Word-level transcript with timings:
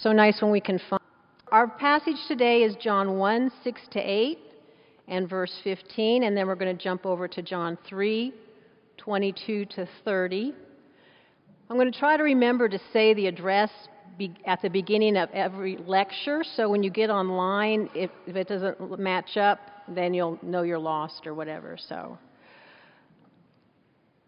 So 0.00 0.12
nice 0.12 0.40
when 0.40 0.52
we 0.52 0.60
can 0.60 0.80
find. 0.88 1.02
Our 1.50 1.66
passage 1.66 2.18
today 2.28 2.62
is 2.62 2.76
John 2.76 3.18
1 3.18 3.50
6 3.64 3.80
to 3.92 3.98
8 3.98 4.38
and 5.08 5.28
verse 5.28 5.52
15, 5.64 6.22
and 6.22 6.36
then 6.36 6.46
we're 6.46 6.54
going 6.54 6.76
to 6.76 6.80
jump 6.80 7.04
over 7.04 7.26
to 7.26 7.42
John 7.42 7.76
3 7.88 8.32
22 8.96 9.64
to 9.64 9.88
30. 10.04 10.54
I'm 11.68 11.76
going 11.76 11.90
to 11.90 11.98
try 11.98 12.16
to 12.16 12.22
remember 12.22 12.68
to 12.68 12.78
say 12.92 13.12
the 13.12 13.26
address 13.26 13.70
at 14.46 14.62
the 14.62 14.70
beginning 14.70 15.16
of 15.16 15.30
every 15.32 15.78
lecture, 15.78 16.44
so 16.44 16.68
when 16.68 16.84
you 16.84 16.90
get 16.90 17.10
online, 17.10 17.90
if, 17.92 18.10
it 18.26 18.46
doesn't 18.46 19.00
match 19.00 19.36
up, 19.36 19.58
then 19.88 20.14
you'll 20.14 20.38
know 20.42 20.62
you're 20.62 20.78
lost 20.78 21.26
or 21.26 21.34
whatever. 21.34 21.76
So. 21.76 22.18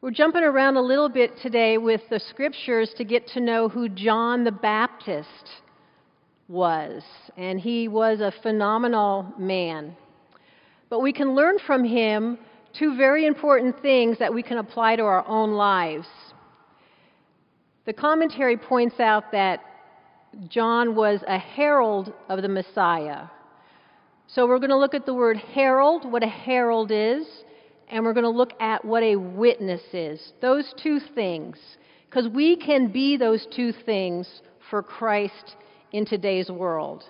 We're 0.03 0.12
jumping 0.12 0.45
around 0.45 0.79
a 0.79 0.80
little 0.80 1.11
bit 1.11 1.37
today 1.43 1.77
with 1.77 2.00
the 2.09 2.19
scriptures 2.19 2.91
to 2.96 3.05
get 3.05 3.27
to 3.35 3.41
know 3.41 3.69
who 3.69 3.87
John 3.87 4.45
the 4.45 4.50
Baptist 4.50 5.27
was. 6.49 7.03
And 7.37 7.61
he 7.61 7.86
was 7.86 8.21
a 8.21 8.32
phenomenal 8.43 9.31
man. 9.39 9.94
But 10.89 11.00
we 11.00 11.13
can 11.13 11.35
learn 11.35 11.58
from 11.67 11.85
him 11.85 12.39
two 12.72 12.96
very 12.96 13.27
important 13.27 13.82
things 13.82 14.17
that 14.21 14.32
we 14.32 14.43
can 14.43 14.57
apply 14.57 14.96
to 14.96 15.03
our 15.03 15.29
own 15.29 15.53
lives. 15.53 16.08
The 17.85 17.93
commentary 17.93 18.57
points 18.57 19.00
out 19.00 19.30
that 19.32 19.61
John 20.49 20.94
was 20.94 21.22
a 21.29 21.36
herald 21.36 22.14
of 22.30 22.41
the 22.41 22.49
Messiah. 22.49 23.25
So 24.29 24.46
we're 24.46 24.61
going 24.61 24.71
to 24.71 24.79
look 24.79 24.94
at 24.94 25.05
the 25.05 25.13
word 25.13 25.36
herald, 25.36 26.11
what 26.11 26.22
a 26.22 26.27
herald 26.27 26.91
is, 26.91 27.27
and 27.90 28.04
we're 28.04 28.14
going 28.14 28.25
to 28.25 28.30
look 28.30 28.53
at 28.61 28.85
what 28.85 29.03
a 29.03 29.17
witness 29.17 29.82
is. 29.93 30.32
Those 30.40 30.72
two 30.82 31.00
things. 31.14 31.58
Because 32.08 32.28
we 32.28 32.56
can 32.56 32.91
be 32.91 33.16
those 33.16 33.47
two 33.55 33.72
things 33.72 34.42
for 34.70 34.83
Christ 34.83 35.56
in 35.92 36.05
today's 36.05 36.50
world. 36.50 37.05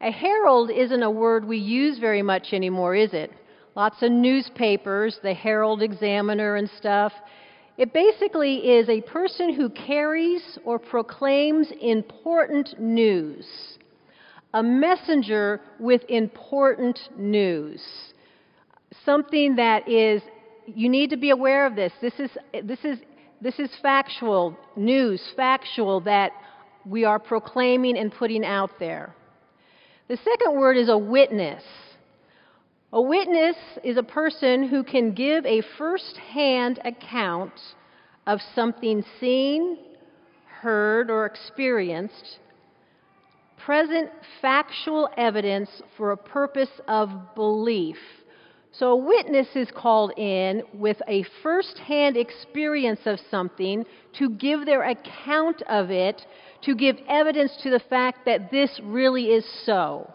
A 0.00 0.10
herald 0.10 0.70
isn't 0.70 1.02
a 1.02 1.10
word 1.10 1.44
we 1.44 1.58
use 1.58 1.98
very 1.98 2.22
much 2.22 2.52
anymore, 2.52 2.94
is 2.94 3.14
it? 3.14 3.32
Lots 3.74 4.02
of 4.02 4.10
newspapers, 4.12 5.18
the 5.22 5.34
Herald 5.34 5.82
Examiner 5.82 6.56
and 6.56 6.68
stuff. 6.78 7.12
It 7.78 7.92
basically 7.92 8.56
is 8.56 8.88
a 8.88 9.00
person 9.02 9.54
who 9.54 9.68
carries 9.70 10.58
or 10.64 10.78
proclaims 10.78 11.72
important 11.80 12.80
news, 12.80 13.46
a 14.54 14.62
messenger 14.62 15.60
with 15.78 16.02
important 16.08 16.98
news 17.16 17.82
something 19.04 19.56
that 19.56 19.88
is, 19.88 20.22
you 20.66 20.88
need 20.88 21.10
to 21.10 21.16
be 21.16 21.30
aware 21.30 21.66
of 21.66 21.76
this. 21.76 21.92
This 22.00 22.14
is, 22.18 22.30
this 22.64 22.84
is, 22.84 22.98
this 23.40 23.58
is 23.58 23.70
factual 23.82 24.56
news, 24.76 25.22
factual 25.36 26.00
that 26.02 26.32
we 26.84 27.04
are 27.04 27.18
proclaiming 27.18 27.98
and 27.98 28.12
putting 28.12 28.44
out 28.44 28.70
there. 28.78 29.14
The 30.08 30.16
second 30.16 30.58
word 30.58 30.76
is 30.76 30.88
a 30.88 30.98
witness. 30.98 31.62
A 32.92 33.02
witness 33.02 33.56
is 33.82 33.96
a 33.96 34.02
person 34.02 34.68
who 34.68 34.84
can 34.84 35.12
give 35.12 35.44
a 35.44 35.62
first 35.76 36.16
hand 36.32 36.80
account 36.84 37.52
of 38.26 38.40
something 38.54 39.04
seen, 39.20 39.78
heard, 40.60 41.10
or 41.10 41.26
experienced, 41.26 42.38
present 43.58 44.10
factual 44.40 45.08
evidence 45.16 45.68
for 45.96 46.12
a 46.12 46.16
purpose 46.16 46.70
of 46.86 47.10
belief. 47.34 47.96
So 48.78 48.90
a 48.92 48.96
witness 48.96 49.48
is 49.54 49.68
called 49.74 50.12
in 50.18 50.62
with 50.74 50.98
a 51.08 51.24
first 51.42 51.78
hand 51.78 52.16
experience 52.16 53.00
of 53.06 53.18
something 53.30 53.86
to 54.18 54.28
give 54.30 54.66
their 54.66 54.82
account 54.82 55.62
of 55.62 55.90
it, 55.90 56.20
to 56.62 56.74
give 56.74 56.96
evidence 57.08 57.52
to 57.62 57.70
the 57.70 57.80
fact 57.88 58.26
that 58.26 58.50
this 58.50 58.78
really 58.82 59.28
is 59.28 59.46
so. 59.64 60.12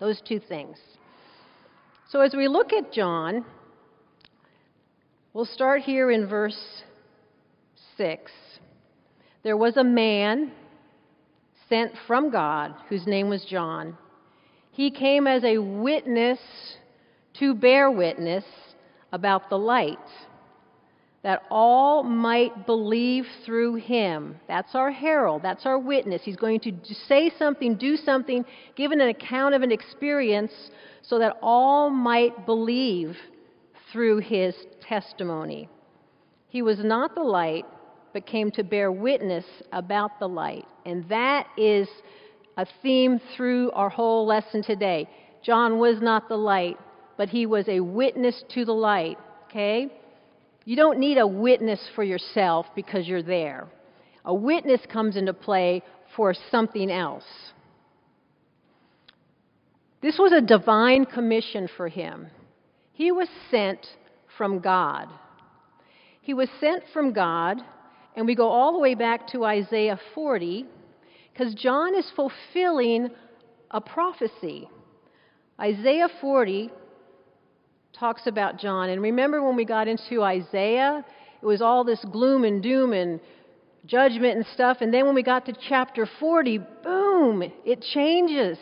Those 0.00 0.22
two 0.26 0.40
things. 0.40 0.78
So 2.08 2.20
as 2.20 2.32
we 2.34 2.48
look 2.48 2.72
at 2.72 2.90
John, 2.90 3.44
we'll 5.34 5.44
start 5.44 5.82
here 5.82 6.10
in 6.10 6.26
verse 6.26 6.82
6. 7.98 8.32
There 9.42 9.58
was 9.58 9.76
a 9.76 9.84
man 9.84 10.52
sent 11.68 11.92
from 12.06 12.30
God 12.30 12.74
whose 12.88 13.06
name 13.06 13.28
was 13.28 13.44
John. 13.44 13.98
He 14.70 14.90
came 14.90 15.26
as 15.26 15.44
a 15.44 15.58
witness 15.58 16.38
to 17.38 17.54
bear 17.54 17.90
witness 17.90 18.44
about 19.12 19.48
the 19.50 19.58
light, 19.58 19.98
that 21.22 21.42
all 21.50 22.02
might 22.02 22.66
believe 22.66 23.26
through 23.44 23.74
him. 23.74 24.36
That's 24.46 24.74
our 24.74 24.90
herald, 24.90 25.42
that's 25.42 25.66
our 25.66 25.78
witness. 25.78 26.22
He's 26.24 26.36
going 26.36 26.60
to 26.60 26.72
say 27.08 27.32
something, 27.38 27.74
do 27.76 27.96
something, 27.96 28.44
give 28.76 28.92
an 28.92 29.00
account 29.00 29.54
of 29.54 29.62
an 29.62 29.72
experience 29.72 30.52
so 31.02 31.18
that 31.18 31.36
all 31.42 31.90
might 31.90 32.46
believe 32.46 33.16
through 33.92 34.18
his 34.18 34.54
testimony. 34.80 35.68
He 36.48 36.62
was 36.62 36.78
not 36.78 37.14
the 37.14 37.22
light, 37.22 37.64
but 38.12 38.26
came 38.26 38.50
to 38.52 38.62
bear 38.62 38.90
witness 38.92 39.44
about 39.72 40.18
the 40.20 40.28
light. 40.28 40.64
And 40.84 41.08
that 41.08 41.48
is 41.56 41.88
a 42.56 42.66
theme 42.82 43.20
through 43.36 43.70
our 43.72 43.88
whole 43.88 44.26
lesson 44.26 44.62
today. 44.62 45.08
John 45.42 45.78
was 45.78 46.00
not 46.00 46.28
the 46.28 46.36
light, 46.36 46.78
but 47.16 47.28
he 47.28 47.46
was 47.46 47.68
a 47.68 47.80
witness 47.80 48.44
to 48.54 48.64
the 48.64 48.72
light, 48.72 49.18
okay? 49.48 49.88
You 50.64 50.76
don't 50.76 50.98
need 50.98 51.18
a 51.18 51.26
witness 51.26 51.80
for 51.94 52.02
yourself 52.02 52.66
because 52.74 53.06
you're 53.06 53.22
there. 53.22 53.68
A 54.24 54.34
witness 54.34 54.80
comes 54.92 55.16
into 55.16 55.32
play 55.32 55.82
for 56.16 56.34
something 56.50 56.90
else. 56.90 57.24
This 60.02 60.18
was 60.18 60.32
a 60.32 60.40
divine 60.40 61.04
commission 61.04 61.68
for 61.76 61.88
him. 61.88 62.28
He 62.92 63.12
was 63.12 63.28
sent 63.50 63.86
from 64.36 64.58
God. 64.58 65.08
He 66.20 66.34
was 66.34 66.48
sent 66.60 66.82
from 66.92 67.12
God, 67.12 67.58
and 68.16 68.26
we 68.26 68.34
go 68.34 68.48
all 68.48 68.72
the 68.72 68.78
way 68.78 68.94
back 68.94 69.28
to 69.28 69.44
Isaiah 69.44 69.98
40, 70.14 70.66
because 71.32 71.54
John 71.54 71.94
is 71.94 72.10
fulfilling 72.16 73.08
a 73.70 73.80
prophecy. 73.80 74.68
Isaiah 75.60 76.08
40 76.20 76.70
talks 77.98 78.26
about 78.26 78.58
John. 78.58 78.90
And 78.90 79.00
remember 79.02 79.42
when 79.42 79.56
we 79.56 79.64
got 79.64 79.88
into 79.88 80.22
Isaiah, 80.22 81.04
it 81.40 81.46
was 81.46 81.62
all 81.62 81.84
this 81.84 82.04
gloom 82.12 82.44
and 82.44 82.62
doom 82.62 82.92
and 82.92 83.20
judgment 83.86 84.36
and 84.36 84.46
stuff. 84.54 84.78
And 84.80 84.92
then 84.92 85.06
when 85.06 85.14
we 85.14 85.22
got 85.22 85.46
to 85.46 85.54
chapter 85.68 86.08
40, 86.18 86.58
boom, 86.82 87.42
it 87.64 87.82
changes. 87.82 88.58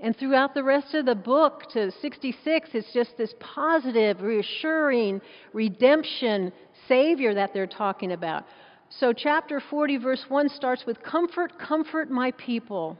And 0.00 0.16
throughout 0.16 0.54
the 0.54 0.62
rest 0.62 0.94
of 0.94 1.06
the 1.06 1.14
book 1.14 1.70
to 1.72 1.90
66, 2.00 2.70
it's 2.72 2.92
just 2.92 3.16
this 3.18 3.34
positive, 3.40 4.20
reassuring 4.20 5.20
redemption 5.52 6.52
Savior 6.86 7.34
that 7.34 7.52
they're 7.52 7.66
talking 7.66 8.12
about. 8.12 8.44
So, 8.90 9.12
chapter 9.12 9.60
40, 9.60 9.98
verse 9.98 10.24
1 10.28 10.48
starts 10.50 10.84
with 10.86 11.02
Comfort, 11.02 11.58
comfort 11.58 12.10
my 12.10 12.30
people. 12.32 12.96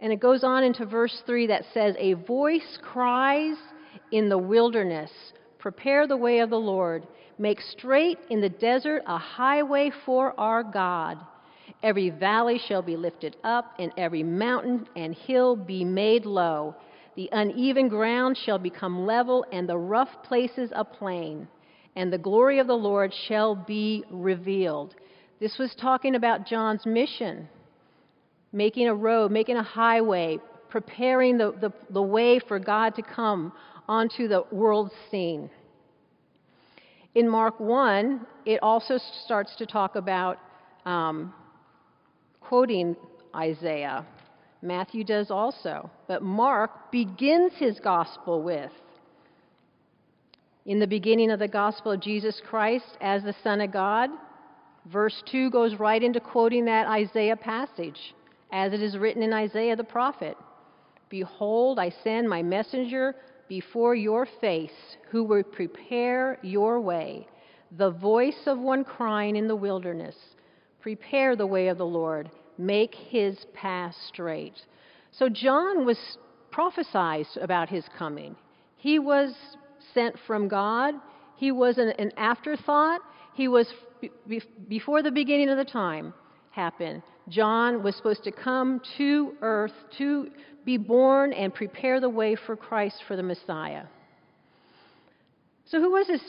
And 0.00 0.12
it 0.12 0.18
goes 0.18 0.42
on 0.42 0.64
into 0.64 0.84
verse 0.86 1.22
3 1.26 1.46
that 1.48 1.62
says, 1.72 1.94
A 1.98 2.14
voice 2.14 2.78
cries 2.82 3.56
in 4.12 4.28
the 4.28 4.38
wilderness. 4.38 5.10
Prepare 5.58 6.06
the 6.06 6.16
way 6.16 6.40
of 6.40 6.50
the 6.50 6.56
Lord. 6.56 7.06
Make 7.38 7.60
straight 7.60 8.18
in 8.30 8.40
the 8.40 8.48
desert 8.48 9.02
a 9.06 9.18
highway 9.18 9.90
for 10.04 10.38
our 10.38 10.62
God. 10.62 11.18
Every 11.82 12.10
valley 12.10 12.60
shall 12.68 12.82
be 12.82 12.96
lifted 12.96 13.36
up, 13.42 13.74
and 13.78 13.92
every 13.96 14.22
mountain 14.22 14.86
and 14.94 15.14
hill 15.14 15.56
be 15.56 15.84
made 15.84 16.24
low. 16.24 16.76
The 17.16 17.28
uneven 17.32 17.88
ground 17.88 18.38
shall 18.44 18.58
become 18.58 19.06
level, 19.06 19.44
and 19.52 19.68
the 19.68 19.78
rough 19.78 20.22
places 20.22 20.70
a 20.74 20.84
plain. 20.84 21.48
And 21.96 22.12
the 22.12 22.18
glory 22.18 22.58
of 22.58 22.66
the 22.66 22.74
Lord 22.74 23.12
shall 23.28 23.54
be 23.54 24.04
revealed. 24.10 24.94
This 25.40 25.58
was 25.58 25.74
talking 25.74 26.14
about 26.14 26.46
John's 26.46 26.86
mission 26.86 27.48
making 28.52 28.86
a 28.86 28.94
road, 28.94 29.32
making 29.32 29.56
a 29.56 29.62
highway, 29.62 30.38
preparing 30.68 31.38
the, 31.38 31.52
the, 31.60 31.72
the 31.90 32.02
way 32.02 32.38
for 32.38 32.58
God 32.58 32.94
to 32.94 33.02
come 33.02 33.52
onto 33.88 34.28
the 34.28 34.44
world 34.50 34.90
scene. 35.10 35.50
In 37.14 37.28
Mark 37.28 37.60
1, 37.60 38.26
it 38.46 38.62
also 38.62 38.98
starts 39.24 39.54
to 39.56 39.66
talk 39.66 39.96
about 39.96 40.38
um, 40.86 41.34
quoting 42.40 42.96
Isaiah. 43.34 44.06
Matthew 44.62 45.04
does 45.04 45.30
also. 45.30 45.90
But 46.06 46.22
Mark 46.22 46.90
begins 46.90 47.52
his 47.56 47.78
gospel 47.80 48.42
with 48.42 48.70
In 50.64 50.78
the 50.78 50.86
beginning 50.86 51.30
of 51.30 51.40
the 51.40 51.48
gospel 51.48 51.92
of 51.92 52.00
Jesus 52.00 52.40
Christ 52.48 52.96
as 53.00 53.22
the 53.22 53.34
Son 53.42 53.60
of 53.60 53.72
God. 53.72 54.10
Verse 54.90 55.22
2 55.30 55.50
goes 55.50 55.74
right 55.76 56.02
into 56.02 56.20
quoting 56.20 56.64
that 56.64 56.88
Isaiah 56.88 57.36
passage, 57.36 58.14
as 58.52 58.72
it 58.72 58.82
is 58.82 58.96
written 58.96 59.22
in 59.22 59.32
Isaiah 59.32 59.76
the 59.76 59.84
prophet 59.84 60.36
Behold, 61.08 61.78
I 61.78 61.92
send 62.02 62.26
my 62.26 62.42
messenger 62.42 63.14
before 63.48 63.94
your 63.94 64.26
face, 64.40 64.96
who 65.10 65.24
will 65.24 65.42
prepare 65.42 66.38
your 66.42 66.80
way, 66.80 67.26
the 67.76 67.90
voice 67.90 68.46
of 68.46 68.58
one 68.58 68.84
crying 68.84 69.36
in 69.36 69.48
the 69.48 69.56
wilderness, 69.56 70.16
Prepare 70.80 71.36
the 71.36 71.46
way 71.46 71.68
of 71.68 71.78
the 71.78 71.86
Lord, 71.86 72.30
make 72.58 72.94
his 72.94 73.46
path 73.54 73.94
straight. 74.08 74.54
So 75.12 75.28
John 75.28 75.86
was 75.86 76.18
prophesied 76.50 77.26
about 77.40 77.68
his 77.68 77.84
coming. 77.96 78.34
He 78.76 78.98
was 78.98 79.32
sent 79.94 80.16
from 80.26 80.48
God. 80.48 80.94
He 81.36 81.52
was 81.52 81.78
an, 81.78 81.90
an 81.98 82.12
afterthought. 82.16 83.00
He 83.34 83.46
was 83.46 83.72
be, 84.26 84.42
before 84.68 85.02
the 85.02 85.12
beginning 85.12 85.48
of 85.50 85.56
the 85.56 85.64
time 85.64 86.12
happened. 86.50 87.02
John 87.28 87.82
was 87.82 87.96
supposed 87.96 88.24
to 88.24 88.32
come 88.32 88.80
to 88.98 89.34
earth 89.40 89.72
to 89.98 90.30
be 90.64 90.76
born 90.76 91.32
and 91.32 91.54
prepare 91.54 92.00
the 92.00 92.08
way 92.08 92.36
for 92.36 92.56
Christ 92.56 93.02
for 93.06 93.16
the 93.16 93.22
Messiah. 93.22 93.84
So, 95.66 95.80
who 95.80 95.92
was 95.92 96.06
this 96.06 96.22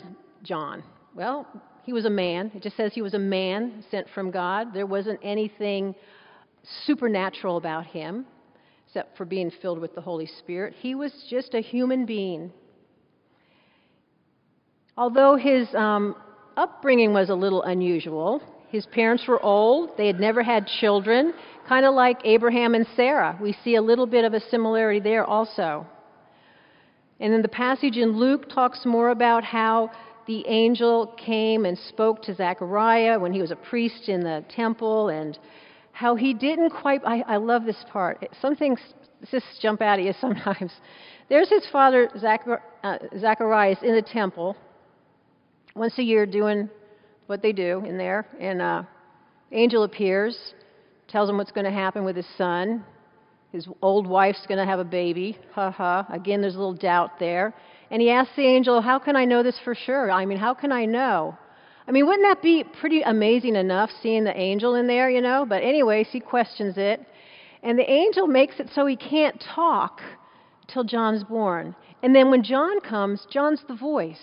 John? 0.43 0.83
Well, 1.15 1.47
he 1.83 1.93
was 1.93 2.05
a 2.05 2.09
man. 2.09 2.51
It 2.55 2.63
just 2.63 2.77
says 2.77 2.93
he 2.93 3.01
was 3.01 3.13
a 3.13 3.19
man 3.19 3.83
sent 3.91 4.07
from 4.13 4.31
God. 4.31 4.73
There 4.73 4.85
wasn't 4.85 5.19
anything 5.23 5.95
supernatural 6.85 7.57
about 7.57 7.85
him 7.85 8.25
except 8.87 9.17
for 9.17 9.25
being 9.25 9.51
filled 9.61 9.79
with 9.79 9.95
the 9.95 10.01
Holy 10.01 10.27
Spirit. 10.27 10.75
He 10.79 10.93
was 10.93 11.11
just 11.29 11.55
a 11.55 11.61
human 11.61 12.05
being. 12.05 12.51
Although 14.95 15.35
his 15.35 15.67
um, 15.73 16.15
upbringing 16.55 17.11
was 17.11 17.29
a 17.29 17.35
little 17.35 17.63
unusual, 17.63 18.41
his 18.73 18.87
parents 18.87 19.27
were 19.27 19.39
old, 19.45 19.95
they 19.97 20.07
had 20.07 20.19
never 20.19 20.41
had 20.41 20.65
children, 20.65 21.31
kind 21.69 21.85
of 21.85 21.93
like 21.93 22.17
Abraham 22.23 22.73
and 22.73 22.87
Sarah. 22.95 23.37
We 23.39 23.55
see 23.63 23.75
a 23.75 23.81
little 23.83 24.07
bit 24.07 24.25
of 24.25 24.33
a 24.33 24.39
similarity 24.49 24.99
there 24.99 25.23
also. 25.23 25.85
And 27.19 27.31
then 27.31 27.43
the 27.43 27.49
passage 27.49 27.97
in 27.97 28.17
Luke 28.17 28.49
talks 28.49 28.83
more 28.83 29.09
about 29.09 29.43
how 29.43 29.91
the 30.25 30.43
angel 30.47 31.13
came 31.23 31.65
and 31.65 31.77
spoke 31.77 32.23
to 32.23 32.33
Zechariah 32.33 33.19
when 33.19 33.31
he 33.31 33.41
was 33.41 33.51
a 33.51 33.55
priest 33.55 34.09
in 34.09 34.21
the 34.21 34.43
temple 34.49 35.09
and 35.09 35.37
how 35.91 36.15
he 36.15 36.33
didn't 36.33 36.71
quite. 36.71 37.01
I, 37.05 37.21
I 37.27 37.37
love 37.37 37.65
this 37.65 37.85
part. 37.91 38.27
Some 38.41 38.55
things 38.55 38.79
just 39.29 39.45
jump 39.61 39.83
out 39.83 39.99
at 39.99 40.05
you 40.05 40.15
sometimes. 40.19 40.71
There's 41.29 41.49
his 41.49 41.67
father, 41.71 42.09
uh, 42.83 42.97
Zacharias, 43.19 43.77
in 43.83 43.93
the 43.93 44.01
temple 44.01 44.57
once 45.75 45.99
a 45.99 46.03
year 46.03 46.25
doing 46.25 46.71
what 47.27 47.41
they 47.41 47.51
do 47.51 47.83
in 47.85 47.97
there. 47.97 48.25
And 48.39 48.61
uh, 48.61 48.83
angel 49.51 49.83
appears, 49.83 50.37
tells 51.07 51.29
him 51.29 51.37
what's 51.37 51.51
going 51.51 51.65
to 51.65 51.71
happen 51.71 52.03
with 52.03 52.15
his 52.15 52.27
son. 52.37 52.83
His 53.51 53.67
old 53.81 54.07
wife's 54.07 54.45
going 54.47 54.57
to 54.57 54.65
have 54.65 54.79
a 54.79 54.85
baby. 54.85 55.37
Ha 55.53 55.71
ha. 55.71 56.05
Again, 56.11 56.41
there's 56.41 56.55
a 56.55 56.57
little 56.57 56.73
doubt 56.73 57.19
there. 57.19 57.53
And 57.91 58.01
he 58.01 58.09
asks 58.09 58.35
the 58.35 58.47
angel, 58.47 58.81
How 58.81 58.97
can 58.97 59.15
I 59.15 59.25
know 59.25 59.43
this 59.43 59.59
for 59.63 59.75
sure? 59.75 60.09
I 60.09 60.25
mean, 60.25 60.39
how 60.39 60.53
can 60.53 60.71
I 60.71 60.85
know? 60.85 61.37
I 61.87 61.91
mean, 61.91 62.07
wouldn't 62.07 62.25
that 62.25 62.41
be 62.41 62.63
pretty 62.79 63.01
amazing 63.01 63.55
enough 63.55 63.91
seeing 64.01 64.23
the 64.23 64.35
angel 64.35 64.75
in 64.75 64.87
there, 64.87 65.09
you 65.09 65.21
know? 65.21 65.45
But, 65.47 65.63
anyways, 65.63 66.07
he 66.11 66.19
questions 66.19 66.75
it. 66.77 67.05
And 67.61 67.77
the 67.77 67.89
angel 67.89 68.25
makes 68.25 68.59
it 68.59 68.69
so 68.73 68.85
he 68.85 68.95
can't 68.95 69.41
talk 69.53 70.01
till 70.67 70.83
John's 70.83 71.23
born. 71.23 71.75
And 72.01 72.15
then 72.15 72.31
when 72.31 72.43
John 72.43 72.79
comes, 72.81 73.25
John's 73.29 73.61
the 73.67 73.75
voice. 73.75 74.17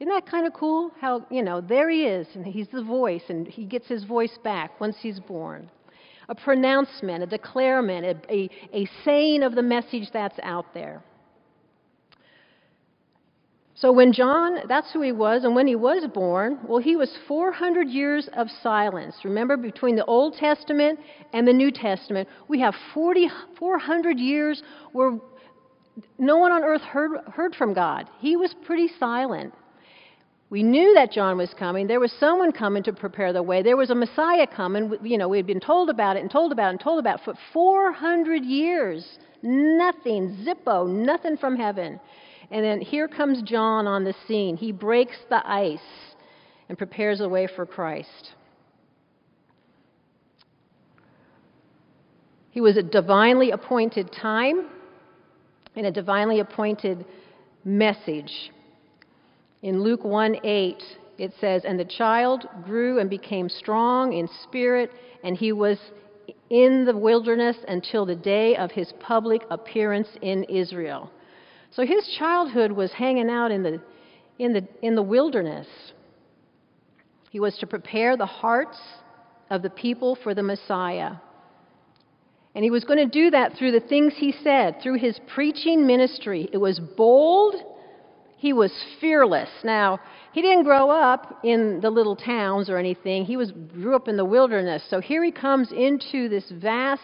Isn't 0.00 0.12
that 0.12 0.26
kind 0.26 0.46
of 0.46 0.52
cool? 0.52 0.92
How, 1.00 1.26
you 1.28 1.42
know, 1.42 1.60
there 1.60 1.90
he 1.90 2.04
is, 2.04 2.26
and 2.34 2.46
he's 2.46 2.68
the 2.68 2.84
voice, 2.84 3.22
and 3.28 3.48
he 3.48 3.64
gets 3.64 3.88
his 3.88 4.04
voice 4.04 4.38
back 4.44 4.80
once 4.80 4.96
he's 5.00 5.18
born. 5.18 5.70
A 6.28 6.34
pronouncement, 6.34 7.22
a 7.22 7.26
declarement, 7.26 8.04
a, 8.06 8.32
a, 8.32 8.50
a 8.72 8.88
saying 9.04 9.42
of 9.42 9.54
the 9.54 9.62
message 9.62 10.08
that's 10.12 10.38
out 10.42 10.72
there. 10.72 11.02
So 13.74 13.92
when 13.92 14.12
John, 14.12 14.58
that's 14.68 14.92
who 14.92 15.02
he 15.02 15.12
was, 15.12 15.44
and 15.44 15.54
when 15.54 15.66
he 15.66 15.76
was 15.76 16.04
born, 16.12 16.58
well, 16.66 16.80
he 16.80 16.96
was 16.96 17.16
400 17.28 17.88
years 17.88 18.28
of 18.36 18.48
silence. 18.62 19.16
Remember, 19.24 19.56
between 19.56 19.94
the 19.94 20.04
Old 20.04 20.34
Testament 20.34 20.98
and 21.32 21.46
the 21.46 21.52
New 21.52 21.70
Testament, 21.70 22.28
we 22.48 22.60
have 22.60 22.74
40, 22.92 23.28
400 23.58 24.18
years 24.18 24.62
where 24.92 25.18
no 26.18 26.36
one 26.38 26.50
on 26.50 26.64
earth 26.64 26.82
heard, 26.82 27.20
heard 27.32 27.54
from 27.54 27.72
God. 27.72 28.08
He 28.18 28.36
was 28.36 28.54
pretty 28.64 28.88
silent. 28.98 29.54
We 30.50 30.62
knew 30.62 30.94
that 30.94 31.12
John 31.12 31.36
was 31.36 31.52
coming. 31.58 31.86
There 31.86 32.00
was 32.00 32.12
someone 32.18 32.52
coming 32.52 32.82
to 32.84 32.92
prepare 32.92 33.34
the 33.34 33.42
way. 33.42 33.62
There 33.62 33.76
was 33.76 33.90
a 33.90 33.94
Messiah 33.94 34.46
coming. 34.46 34.94
You 35.02 35.18
know, 35.18 35.28
we 35.28 35.36
had 35.36 35.46
been 35.46 35.60
told 35.60 35.90
about 35.90 36.16
it 36.16 36.20
and 36.20 36.30
told 36.30 36.52
about 36.52 36.68
it 36.68 36.70
and 36.70 36.80
told 36.80 37.00
about 37.00 37.20
it 37.20 37.24
for 37.24 37.34
400 37.52 38.44
years. 38.44 39.18
Nothing, 39.42 40.38
zippo, 40.44 40.88
nothing 40.88 41.36
from 41.36 41.56
heaven. 41.56 42.00
And 42.50 42.64
then 42.64 42.80
here 42.80 43.08
comes 43.08 43.42
John 43.42 43.86
on 43.86 44.04
the 44.04 44.14
scene. 44.26 44.56
He 44.56 44.72
breaks 44.72 45.16
the 45.28 45.46
ice 45.46 45.80
and 46.70 46.78
prepares 46.78 47.18
the 47.18 47.28
way 47.28 47.46
for 47.54 47.66
Christ. 47.66 48.32
He 52.50 52.62
was 52.62 52.78
a 52.78 52.82
divinely 52.82 53.50
appointed 53.50 54.10
time 54.12 54.70
and 55.76 55.86
a 55.86 55.90
divinely 55.90 56.40
appointed 56.40 57.04
message. 57.64 58.50
In 59.62 59.82
Luke 59.82 60.04
1 60.04 60.44
8, 60.44 60.82
it 61.18 61.32
says, 61.40 61.64
And 61.64 61.78
the 61.78 61.84
child 61.84 62.46
grew 62.64 63.00
and 63.00 63.10
became 63.10 63.48
strong 63.48 64.12
in 64.12 64.28
spirit, 64.44 64.92
and 65.24 65.36
he 65.36 65.52
was 65.52 65.78
in 66.50 66.84
the 66.84 66.96
wilderness 66.96 67.56
until 67.66 68.06
the 68.06 68.14
day 68.14 68.56
of 68.56 68.70
his 68.70 68.92
public 69.00 69.42
appearance 69.50 70.08
in 70.22 70.44
Israel. 70.44 71.10
So 71.72 71.84
his 71.84 72.06
childhood 72.18 72.72
was 72.72 72.92
hanging 72.92 73.28
out 73.28 73.50
in 73.50 73.62
the, 73.62 73.80
in 74.38 74.52
the, 74.52 74.66
in 74.80 74.94
the 74.94 75.02
wilderness. 75.02 75.66
He 77.30 77.40
was 77.40 77.58
to 77.58 77.66
prepare 77.66 78.16
the 78.16 78.26
hearts 78.26 78.78
of 79.50 79.62
the 79.62 79.70
people 79.70 80.16
for 80.22 80.34
the 80.34 80.42
Messiah. 80.42 81.16
And 82.54 82.64
he 82.64 82.70
was 82.70 82.84
going 82.84 82.98
to 82.98 83.06
do 83.06 83.30
that 83.30 83.54
through 83.58 83.72
the 83.72 83.80
things 83.80 84.14
he 84.16 84.32
said, 84.42 84.80
through 84.82 84.98
his 84.98 85.20
preaching 85.34 85.86
ministry. 85.86 86.48
It 86.52 86.58
was 86.58 86.80
bold 86.80 87.56
he 88.38 88.52
was 88.52 88.72
fearless. 89.00 89.50
Now, 89.64 89.98
he 90.32 90.40
didn't 90.40 90.62
grow 90.62 90.90
up 90.90 91.40
in 91.44 91.80
the 91.80 91.90
little 91.90 92.16
towns 92.16 92.70
or 92.70 92.78
anything. 92.78 93.24
He 93.24 93.36
was 93.36 93.50
grew 93.50 93.96
up 93.96 94.08
in 94.08 94.16
the 94.16 94.24
wilderness. 94.24 94.82
So 94.88 95.00
here 95.00 95.24
he 95.24 95.32
comes 95.32 95.72
into 95.72 96.28
this 96.28 96.50
vast 96.50 97.02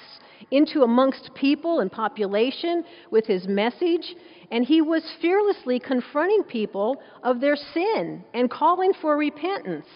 into 0.50 0.82
amongst 0.82 1.31
people 1.34 1.81
and 1.81 1.90
population 1.90 2.84
with 3.10 3.26
his 3.26 3.48
message, 3.48 4.14
and 4.50 4.64
he 4.64 4.81
was 4.82 5.02
fearlessly 5.20 5.81
confronting 5.81 6.44
people 6.44 7.00
of 7.22 7.40
their 7.40 7.56
sin 7.56 8.22
and 8.34 8.50
calling 8.50 8.92
for 9.00 9.16
repentance. 9.16 9.87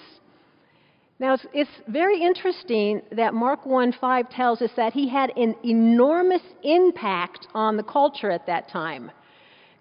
Now, 1.20 1.34
it's, 1.34 1.46
it's 1.52 1.70
very 1.88 2.22
interesting 2.22 3.02
that 3.12 3.34
Mark 3.34 3.66
1 3.66 3.92
5 4.00 4.30
tells 4.30 4.62
us 4.62 4.70
that 4.76 4.92
he 4.92 5.08
had 5.08 5.36
an 5.36 5.54
enormous 5.64 6.42
impact 6.62 7.46
on 7.54 7.76
the 7.76 7.82
culture 7.82 8.30
at 8.30 8.46
that 8.46 8.68
time. 8.68 9.10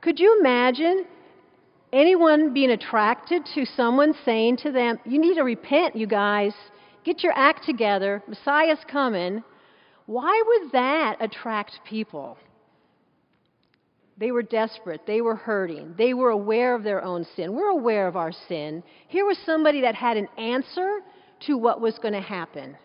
Could 0.02 0.20
you 0.20 0.38
imagine 0.40 1.06
anyone 1.94 2.54
being 2.54 2.72
attracted 2.72 3.46
to 3.56 3.66
someone 3.66 4.14
saying 4.26 4.58
to 4.58 4.72
them, 4.72 5.00
You 5.06 5.20
need 5.20 5.36
to 5.36 5.44
repent, 5.44 5.96
you 5.96 6.08
guys. 6.08 6.54
Get 7.04 7.24
your 7.24 7.34
act 7.34 7.66
together. 7.66 8.22
Messiah's 8.28 8.84
coming. 8.92 9.44
Why 10.08 10.44
would 10.46 10.72
that 10.74 11.18
attract 11.20 11.80
people? 11.88 12.38
They 14.18 14.32
were 14.32 14.42
desperate. 14.42 15.02
They 15.06 15.22
were 15.22 15.36
hurting. 15.36 15.94
They 15.98 16.14
were 16.14 16.32
aware 16.32 16.76
of 16.76 16.84
their 16.84 17.04
own 17.04 17.26
sin. 17.36 17.54
We're 17.54 17.70
aware 17.70 18.08
of 18.08 18.16
our 18.16 18.32
sin. 18.48 18.84
Here 19.08 19.26
was 19.26 19.38
somebody 19.46 19.82
that 19.82 19.96
had 19.96 20.18
an 20.18 20.28
answer 20.38 21.00
to 21.42 21.58
what 21.58 21.82
was 21.82 22.00
going 22.00 22.16
to 22.16 22.22
happen. 22.22 22.76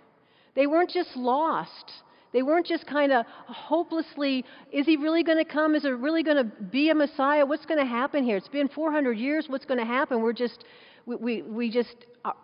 They 0.55 0.67
weren't 0.67 0.91
just 0.91 1.17
lost, 1.17 1.91
they 2.33 2.43
weren't 2.43 2.67
just 2.67 2.87
kind 2.87 3.13
of 3.13 3.27
hopelessly, 3.47 4.45
is 4.71 4.87
he 4.87 4.97
really 4.97 5.23
going 5.23 5.39
to 5.39 5.45
come? 5.45 5.75
Is 5.75 5.85
it 5.85 5.91
really 5.91 6.23
going 6.23 6.39
to 6.39 6.45
be 6.45 6.91
a 6.91 6.95
Messiah? 6.95 7.45
What's 7.45 7.67
going 7.67 7.81
to 7.81 7.87
happen 7.87 8.25
here? 8.25 8.37
It's 8.37 8.49
been 8.49 8.69
400 8.69 9.13
years. 9.19 9.47
What's 9.49 9.67
going 9.67 9.81
to 9.81 9.87
happen? 9.87 10.23
We're 10.23 10.33
just, 10.33 10.65
we, 11.05 11.17
we, 11.17 11.43
we 11.43 11.71
just 11.71 11.95
are, 12.25 12.37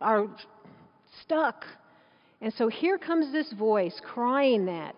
are 0.00 0.26
stuck. 1.22 1.64
And 2.42 2.52
so 2.52 2.68
here 2.68 2.98
comes 2.98 3.32
this 3.32 3.52
voice 3.52 3.98
crying 4.04 4.66
that 4.66 4.94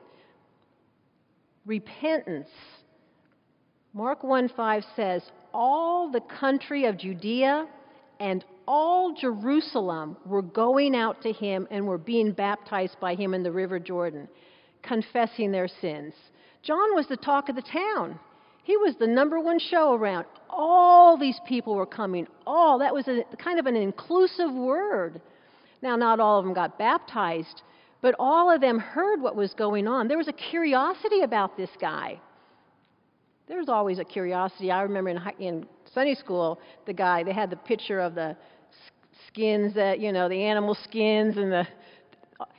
repentance. 1.65 2.49
Mark 3.93 4.25
1 4.25 4.49
5 4.49 4.85
says, 4.97 5.23
All 5.55 6.11
the 6.11 6.21
country 6.21 6.87
of 6.87 6.99
Judea 6.99 7.69
and 8.19 8.45
all 8.69 9.15
Jerusalem 9.15 10.19
were 10.27 10.43
going 10.43 10.95
out 10.95 11.23
to 11.23 11.33
him 11.33 11.67
and 11.71 11.87
were 11.87 11.97
being 11.97 12.33
baptized 12.33 13.01
by 13.01 13.15
him 13.15 13.33
in 13.33 13.43
the 13.43 13.51
river 13.51 13.79
Jordan, 13.79 14.29
confessing 14.83 15.51
their 15.51 15.69
sins. 15.69 16.13
John 16.63 16.95
was 16.95 17.07
the 17.09 17.17
talk 17.17 17.49
of 17.49 17.57
the 17.57 17.63
town. 17.63 18.21
He 18.65 18.77
was 18.77 18.95
the 19.01 19.07
number 19.07 19.41
one 19.41 19.59
show 19.59 19.95
around. 19.95 20.27
All 20.51 21.17
these 21.17 21.41
people 21.49 21.75
were 21.77 21.87
coming. 21.87 22.27
All 22.47 22.79
that 22.81 22.93
was 22.93 23.09
a, 23.09 23.25
kind 23.43 23.59
of 23.59 23.65
an 23.65 23.75
inclusive 23.75 24.53
word. 24.53 25.23
Now, 25.81 25.97
not 25.97 26.21
all 26.21 26.39
of 26.39 26.45
them 26.45 26.53
got 26.53 26.79
baptized, 26.79 27.63
but 28.03 28.15
all 28.19 28.51
of 28.51 28.61
them 28.61 28.79
heard 28.79 29.23
what 29.23 29.35
was 29.35 29.55
going 29.55 29.89
on. 29.89 30.09
There 30.09 30.19
was 30.19 30.29
a 30.29 30.33
curiosity 30.35 31.23
about 31.23 31.57
this 31.57 31.71
guy. 31.81 32.21
There 33.47 33.57
was 33.57 33.71
always 33.71 33.99
a 33.99 34.05
curiosity. 34.05 34.71
I 34.71 34.83
remember 34.83 35.09
in, 35.09 35.21
in 35.39 35.67
Sunday 35.95 36.15
school, 36.15 36.61
the 36.85 36.93
guy, 36.93 37.23
they 37.23 37.33
had 37.33 37.49
the 37.49 37.57
picture 37.57 38.01
of 38.01 38.15
the 38.15 38.37
skins 39.29 39.75
that, 39.75 40.01
you 40.01 40.13
know, 40.13 40.29
the 40.29 40.43
animal 40.43 40.75
skins 40.75 41.37
and 41.37 41.53
the. 41.53 41.67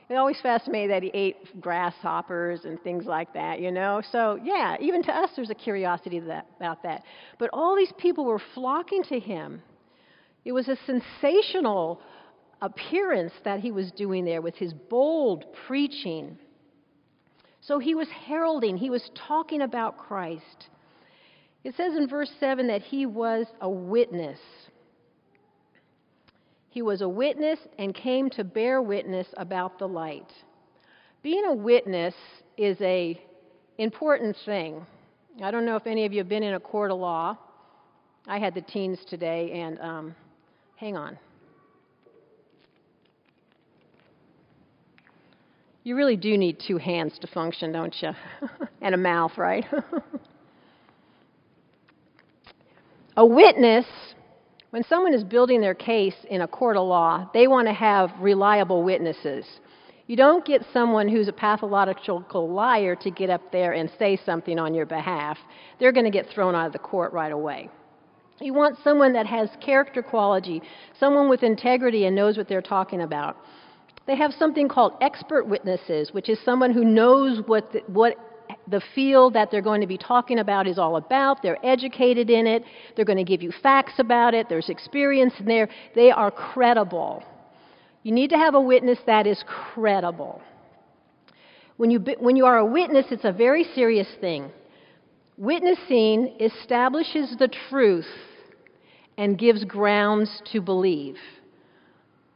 it 0.09 0.15
always 0.15 0.39
fascinated 0.41 0.91
that 0.91 1.03
he 1.03 1.11
ate 1.13 1.59
grasshoppers 1.59 2.65
and 2.65 2.81
things 2.81 3.05
like 3.05 3.33
that, 3.33 3.59
you 3.59 3.71
know? 3.71 4.01
So, 4.11 4.39
yeah, 4.43 4.77
even 4.79 5.03
to 5.03 5.11
us, 5.11 5.29
there's 5.35 5.49
a 5.49 5.55
curiosity 5.55 6.19
that, 6.19 6.47
about 6.57 6.83
that. 6.83 7.03
But 7.37 7.49
all 7.51 7.75
these 7.75 7.93
people 7.97 8.25
were 8.25 8.41
flocking 8.53 9.03
to 9.03 9.19
him. 9.19 9.61
It 10.45 10.51
was 10.51 10.67
a 10.67 10.77
sensational 10.85 12.01
appearance 12.61 13.33
that 13.43 13.59
he 13.59 13.71
was 13.71 13.91
doing 13.91 14.25
there 14.25 14.41
with 14.41 14.55
his 14.55 14.73
bold 14.73 15.45
preaching. 15.67 16.37
So 17.61 17.79
he 17.79 17.95
was 17.95 18.07
heralding, 18.09 18.77
he 18.77 18.89
was 18.89 19.09
talking 19.27 19.61
about 19.61 19.97
Christ. 19.97 20.69
It 21.63 21.75
says 21.75 21.93
in 21.95 22.07
verse 22.07 22.31
7 22.39 22.67
that 22.67 22.81
he 22.81 23.05
was 23.05 23.45
a 23.59 23.69
witness. 23.69 24.39
He 26.79 26.81
was 26.81 27.01
a 27.01 27.09
witness 27.09 27.59
and 27.77 27.93
came 27.93 28.29
to 28.29 28.45
bear 28.45 28.81
witness 28.81 29.27
about 29.35 29.79
the 29.79 29.85
light. 29.85 30.31
Being 31.21 31.43
a 31.43 31.53
witness 31.53 32.15
is 32.57 32.77
a 32.79 33.21
important 33.77 34.37
thing. 34.45 34.85
I 35.43 35.51
don't 35.51 35.65
know 35.65 35.75
if 35.75 35.85
any 35.85 36.05
of 36.05 36.13
you 36.13 36.19
have 36.19 36.29
been 36.29 36.41
in 36.41 36.53
a 36.53 36.59
court 36.61 36.91
of 36.91 36.97
law. 36.97 37.37
I 38.27 38.39
had 38.39 38.55
the 38.55 38.61
teens 38.61 38.97
today, 39.09 39.59
and 39.59 39.77
um, 39.81 40.15
hang 40.77 40.95
on. 40.95 41.19
You 45.83 45.97
really 45.97 46.15
do 46.15 46.37
need 46.37 46.63
two 46.65 46.77
hands 46.77 47.19
to 47.19 47.27
function, 47.27 47.73
don't 47.73 47.95
you? 48.01 48.11
and 48.81 48.95
a 48.95 48.97
mouth, 48.97 49.37
right? 49.37 49.65
a 53.17 53.25
witness 53.25 53.85
when 54.71 54.83
someone 54.83 55.13
is 55.13 55.23
building 55.23 55.61
their 55.61 55.73
case 55.73 56.15
in 56.29 56.41
a 56.41 56.47
court 56.47 56.77
of 56.77 56.87
law, 56.87 57.29
they 57.33 57.47
want 57.47 57.67
to 57.67 57.73
have 57.73 58.11
reliable 58.19 58.83
witnesses. 58.83 59.45
You 60.07 60.15
don't 60.15 60.45
get 60.45 60.65
someone 60.73 61.07
who's 61.07 61.27
a 61.27 61.33
pathological 61.33 62.49
liar 62.49 62.95
to 62.95 63.11
get 63.11 63.29
up 63.29 63.51
there 63.51 63.73
and 63.73 63.91
say 63.99 64.19
something 64.25 64.57
on 64.59 64.73
your 64.73 64.85
behalf. 64.85 65.37
They're 65.79 65.91
going 65.91 66.05
to 66.05 66.11
get 66.11 66.27
thrown 66.33 66.55
out 66.55 66.67
of 66.67 66.73
the 66.73 66.79
court 66.79 67.13
right 67.13 67.31
away. 67.31 67.69
You 68.41 68.53
want 68.53 68.77
someone 68.83 69.13
that 69.13 69.25
has 69.25 69.49
character 69.59 70.01
quality, 70.01 70.61
someone 70.99 71.29
with 71.29 71.43
integrity 71.43 72.05
and 72.05 72.15
knows 72.15 72.37
what 72.37 72.47
they're 72.47 72.61
talking 72.61 73.01
about. 73.01 73.37
They 74.07 74.15
have 74.15 74.33
something 74.39 74.67
called 74.67 74.93
expert 75.01 75.45
witnesses, 75.45 76.13
which 76.13 76.29
is 76.29 76.39
someone 76.43 76.73
who 76.73 76.85
knows 76.85 77.41
what, 77.45 77.71
the, 77.73 77.81
what 77.87 78.15
the 78.69 78.81
field 78.93 79.33
that 79.33 79.51
they're 79.51 79.61
going 79.61 79.81
to 79.81 79.87
be 79.87 79.97
talking 79.97 80.39
about 80.39 80.67
is 80.67 80.77
all 80.77 80.95
about. 80.95 81.41
They're 81.41 81.63
educated 81.65 82.29
in 82.29 82.47
it. 82.47 82.63
They're 82.95 83.05
going 83.05 83.17
to 83.17 83.23
give 83.23 83.41
you 83.41 83.51
facts 83.63 83.93
about 83.97 84.33
it. 84.33 84.47
There's 84.49 84.69
experience 84.69 85.33
in 85.39 85.45
there. 85.45 85.69
They 85.95 86.11
are 86.11 86.31
credible. 86.31 87.23
You 88.03 88.11
need 88.11 88.29
to 88.29 88.37
have 88.37 88.55
a 88.55 88.61
witness 88.61 88.99
that 89.05 89.27
is 89.27 89.43
credible. 89.47 90.41
When 91.77 91.91
you, 91.91 91.99
when 92.19 92.35
you 92.35 92.45
are 92.45 92.57
a 92.57 92.65
witness, 92.65 93.05
it's 93.11 93.25
a 93.25 93.31
very 93.31 93.63
serious 93.75 94.07
thing. 94.19 94.51
Witnessing 95.37 96.35
establishes 96.39 97.35
the 97.39 97.49
truth 97.69 98.05
and 99.17 99.37
gives 99.37 99.63
grounds 99.63 100.41
to 100.51 100.61
believe. 100.61 101.15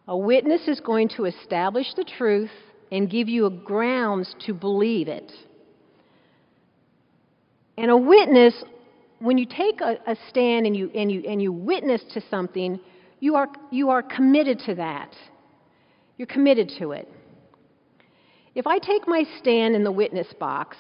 A 0.08 0.18
witness 0.18 0.68
is 0.68 0.80
going 0.80 1.10
to 1.16 1.26
establish 1.26 1.88
the 1.96 2.06
truth 2.06 2.52
and 2.92 3.10
give 3.10 3.28
you 3.28 3.50
grounds 3.50 4.36
to 4.46 4.54
believe 4.54 5.08
it. 5.08 5.32
And 7.78 7.90
a 7.90 7.98
witness, 7.98 8.54
when 9.20 9.38
you 9.38 9.46
take 9.46 9.82
a, 9.82 9.98
a 10.06 10.16
stand 10.30 10.66
and 10.66 10.76
you, 10.76 10.92
and, 10.94 11.12
you, 11.12 11.24
and 11.28 11.42
you 11.42 11.52
witness 11.52 12.02
to 12.14 12.22
something, 12.30 12.80
you 13.20 13.36
are, 13.36 13.48
you 13.72 13.90
are 13.90 14.04
committed 14.04 14.60
to 14.66 14.76
that. 14.76 15.16
You're 16.18 16.28
committed 16.28 16.72
to 16.80 16.92
it. 16.92 17.10
If 18.56 18.68
I 18.68 18.78
take 18.78 19.08
my 19.08 19.24
stand 19.40 19.76
in 19.76 19.84
the 19.84 19.92
witness 19.92 20.28
box 20.40 20.78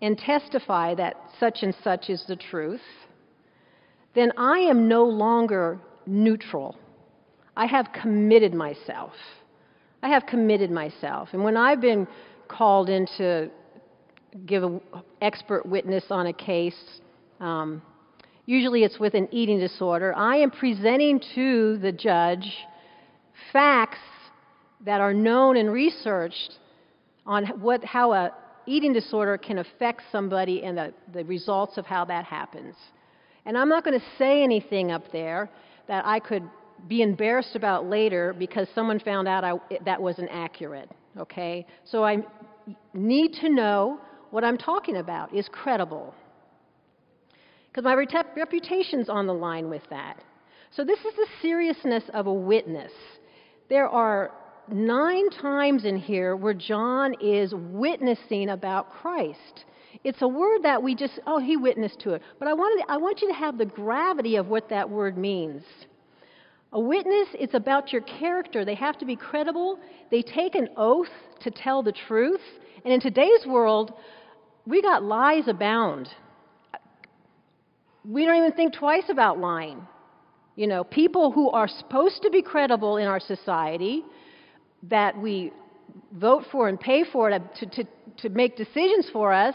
and 0.00 0.16
testify 0.16 0.94
that 0.94 1.16
such 1.40 1.58
and 1.62 1.74
such 1.82 2.08
is 2.08 2.24
the 2.28 2.36
truth, 2.36 2.80
then 4.14 4.30
I 4.36 4.60
am 4.60 4.86
no 4.86 5.04
longer 5.04 5.80
neutral. 6.06 6.76
I 7.56 7.66
have 7.66 7.88
committed 7.92 8.54
myself. 8.54 9.12
I 10.02 10.08
have 10.08 10.26
committed 10.26 10.70
myself. 10.70 11.30
And 11.32 11.42
when 11.42 11.56
I've 11.56 11.80
been 11.80 12.06
called 12.46 12.88
into 12.88 13.50
give 14.46 14.62
an 14.62 14.80
expert 15.20 15.66
witness 15.66 16.04
on 16.10 16.26
a 16.26 16.32
case. 16.32 16.76
Um, 17.40 17.82
usually 18.46 18.84
it's 18.84 18.98
with 18.98 19.14
an 19.14 19.28
eating 19.32 19.58
disorder. 19.58 20.14
I 20.16 20.36
am 20.36 20.50
presenting 20.50 21.20
to 21.34 21.78
the 21.78 21.92
judge 21.92 22.52
facts 23.52 23.98
that 24.84 25.00
are 25.00 25.14
known 25.14 25.56
and 25.56 25.72
researched 25.72 26.58
on 27.26 27.46
what, 27.60 27.84
how 27.84 28.12
a 28.12 28.32
eating 28.66 28.92
disorder 28.92 29.38
can 29.38 29.58
affect 29.58 30.02
somebody 30.10 30.62
and 30.62 30.76
the, 30.76 30.94
the 31.12 31.24
results 31.24 31.76
of 31.76 31.86
how 31.86 32.04
that 32.04 32.24
happens. 32.24 32.74
And 33.46 33.58
I'm 33.58 33.68
not 33.68 33.84
going 33.84 33.98
to 33.98 34.06
say 34.18 34.42
anything 34.42 34.90
up 34.90 35.12
there 35.12 35.50
that 35.86 36.06
I 36.06 36.18
could 36.18 36.42
be 36.88 37.02
embarrassed 37.02 37.56
about 37.56 37.86
later 37.86 38.34
because 38.38 38.66
someone 38.74 38.98
found 39.00 39.28
out 39.28 39.44
I, 39.44 39.54
that 39.84 40.00
wasn't 40.00 40.30
accurate. 40.32 40.90
Okay? 41.18 41.66
So 41.84 42.04
I 42.04 42.18
need 42.94 43.34
to 43.40 43.48
know 43.50 44.00
what 44.34 44.42
I'm 44.42 44.58
talking 44.58 44.96
about 44.96 45.32
is 45.32 45.48
credible. 45.52 46.12
Because 47.68 47.84
my 47.84 47.94
reputation's 47.94 49.08
on 49.08 49.28
the 49.28 49.32
line 49.32 49.70
with 49.70 49.82
that. 49.90 50.24
So, 50.72 50.84
this 50.84 50.98
is 50.98 51.14
the 51.14 51.28
seriousness 51.40 52.02
of 52.12 52.26
a 52.26 52.32
witness. 52.32 52.90
There 53.68 53.88
are 53.88 54.32
nine 54.68 55.30
times 55.30 55.84
in 55.84 55.96
here 55.96 56.34
where 56.34 56.52
John 56.52 57.14
is 57.20 57.54
witnessing 57.54 58.48
about 58.48 58.90
Christ. 58.90 59.66
It's 60.02 60.20
a 60.20 60.26
word 60.26 60.64
that 60.64 60.82
we 60.82 60.96
just, 60.96 61.20
oh, 61.28 61.38
he 61.38 61.56
witnessed 61.56 62.00
to 62.00 62.14
it. 62.14 62.22
But 62.40 62.48
I, 62.48 62.54
wanted, 62.54 62.84
I 62.88 62.96
want 62.96 63.22
you 63.22 63.28
to 63.28 63.34
have 63.34 63.56
the 63.56 63.66
gravity 63.66 64.34
of 64.34 64.48
what 64.48 64.68
that 64.68 64.90
word 64.90 65.16
means. 65.16 65.62
A 66.72 66.80
witness, 66.80 67.28
it's 67.34 67.54
about 67.54 67.92
your 67.92 68.02
character. 68.02 68.64
They 68.64 68.74
have 68.74 68.98
to 68.98 69.04
be 69.04 69.14
credible. 69.14 69.78
They 70.10 70.22
take 70.22 70.56
an 70.56 70.70
oath 70.76 71.06
to 71.42 71.52
tell 71.52 71.84
the 71.84 71.92
truth. 71.92 72.40
And 72.84 72.92
in 72.92 73.00
today's 73.00 73.46
world, 73.46 73.94
we 74.66 74.82
got 74.82 75.02
lies 75.02 75.48
abound. 75.48 76.08
We 78.04 78.24
don't 78.24 78.36
even 78.36 78.52
think 78.52 78.74
twice 78.74 79.04
about 79.08 79.38
lying. 79.38 79.86
You 80.56 80.66
know, 80.66 80.84
people 80.84 81.32
who 81.32 81.50
are 81.50 81.68
supposed 81.68 82.22
to 82.22 82.30
be 82.30 82.42
credible 82.42 82.96
in 82.98 83.06
our 83.06 83.20
society, 83.20 84.04
that 84.84 85.18
we 85.18 85.52
vote 86.12 86.44
for 86.52 86.68
and 86.68 86.78
pay 86.78 87.04
for 87.04 87.30
to, 87.30 87.40
to, 87.66 87.84
to 88.18 88.28
make 88.28 88.56
decisions 88.56 89.08
for 89.12 89.32
us, 89.32 89.54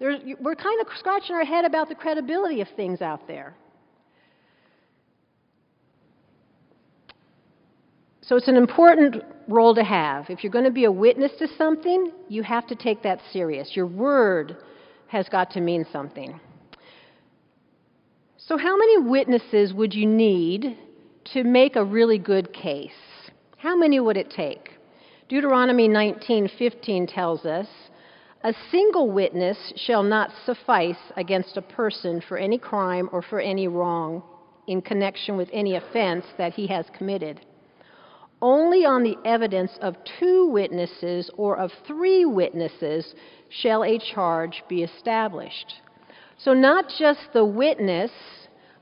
we're 0.00 0.54
kind 0.54 0.80
of 0.80 0.86
scratching 0.98 1.34
our 1.36 1.44
head 1.44 1.64
about 1.64 1.88
the 1.88 1.94
credibility 1.94 2.60
of 2.60 2.68
things 2.76 3.02
out 3.02 3.26
there. 3.26 3.54
So 8.30 8.36
it's 8.36 8.46
an 8.46 8.56
important 8.56 9.24
role 9.48 9.74
to 9.74 9.82
have. 9.82 10.30
If 10.30 10.44
you're 10.44 10.52
going 10.52 10.64
to 10.64 10.70
be 10.70 10.84
a 10.84 10.92
witness 10.92 11.32
to 11.40 11.48
something, 11.58 12.12
you 12.28 12.44
have 12.44 12.64
to 12.68 12.76
take 12.76 13.02
that 13.02 13.18
serious. 13.32 13.74
Your 13.74 13.88
word 13.88 14.56
has 15.08 15.28
got 15.28 15.50
to 15.54 15.60
mean 15.60 15.84
something. 15.92 16.38
So, 18.36 18.56
how 18.56 18.76
many 18.76 18.98
witnesses 18.98 19.74
would 19.74 19.92
you 19.92 20.06
need 20.06 20.78
to 21.32 21.42
make 21.42 21.74
a 21.74 21.84
really 21.84 22.18
good 22.18 22.52
case? 22.52 22.92
How 23.56 23.76
many 23.76 23.98
would 23.98 24.16
it 24.16 24.30
take? 24.30 24.78
Deuteronomy 25.28 25.88
19:15 25.88 27.08
tells 27.08 27.44
us, 27.44 27.66
"A 28.44 28.54
single 28.70 29.10
witness 29.10 29.72
shall 29.74 30.04
not 30.04 30.30
suffice 30.46 31.02
against 31.16 31.56
a 31.56 31.62
person 31.62 32.20
for 32.20 32.38
any 32.38 32.58
crime 32.58 33.10
or 33.10 33.22
for 33.22 33.40
any 33.40 33.66
wrong 33.66 34.22
in 34.68 34.80
connection 34.80 35.36
with 35.36 35.50
any 35.52 35.74
offense 35.74 36.26
that 36.36 36.54
he 36.54 36.68
has 36.68 36.88
committed." 36.90 37.40
Only 38.42 38.86
on 38.86 39.02
the 39.02 39.16
evidence 39.24 39.72
of 39.82 39.96
two 40.18 40.48
witnesses 40.48 41.30
or 41.36 41.56
of 41.56 41.70
three 41.86 42.24
witnesses 42.24 43.14
shall 43.50 43.84
a 43.84 43.98
charge 43.98 44.62
be 44.68 44.82
established. 44.82 45.74
So, 46.38 46.54
not 46.54 46.86
just 46.98 47.20
the 47.34 47.44
witness, 47.44 48.10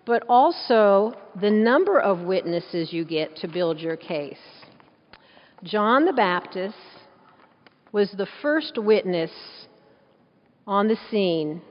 but 0.07 0.23
also 0.29 1.13
the 1.41 1.51
number 1.51 2.01
of 2.01 2.21
witnesses 2.21 2.93
you 2.93 3.05
get 3.05 3.37
to 3.37 3.49
build 3.49 3.81
your 3.81 3.97
case. 3.97 4.39
John 5.65 6.05
the 6.05 6.13
Baptist 6.13 6.77
was 7.91 8.13
the 8.13 8.29
first 8.41 8.79
witness 8.79 9.33
on 10.67 10.87
the 10.87 10.97
scene 11.11 11.63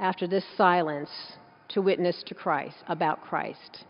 after 0.00 0.26
this 0.26 0.44
silence 0.56 1.10
to 1.68 1.80
witness 1.80 2.22
to 2.26 2.34
Christ, 2.34 2.76
about 2.88 3.22
Christ. 3.22 3.84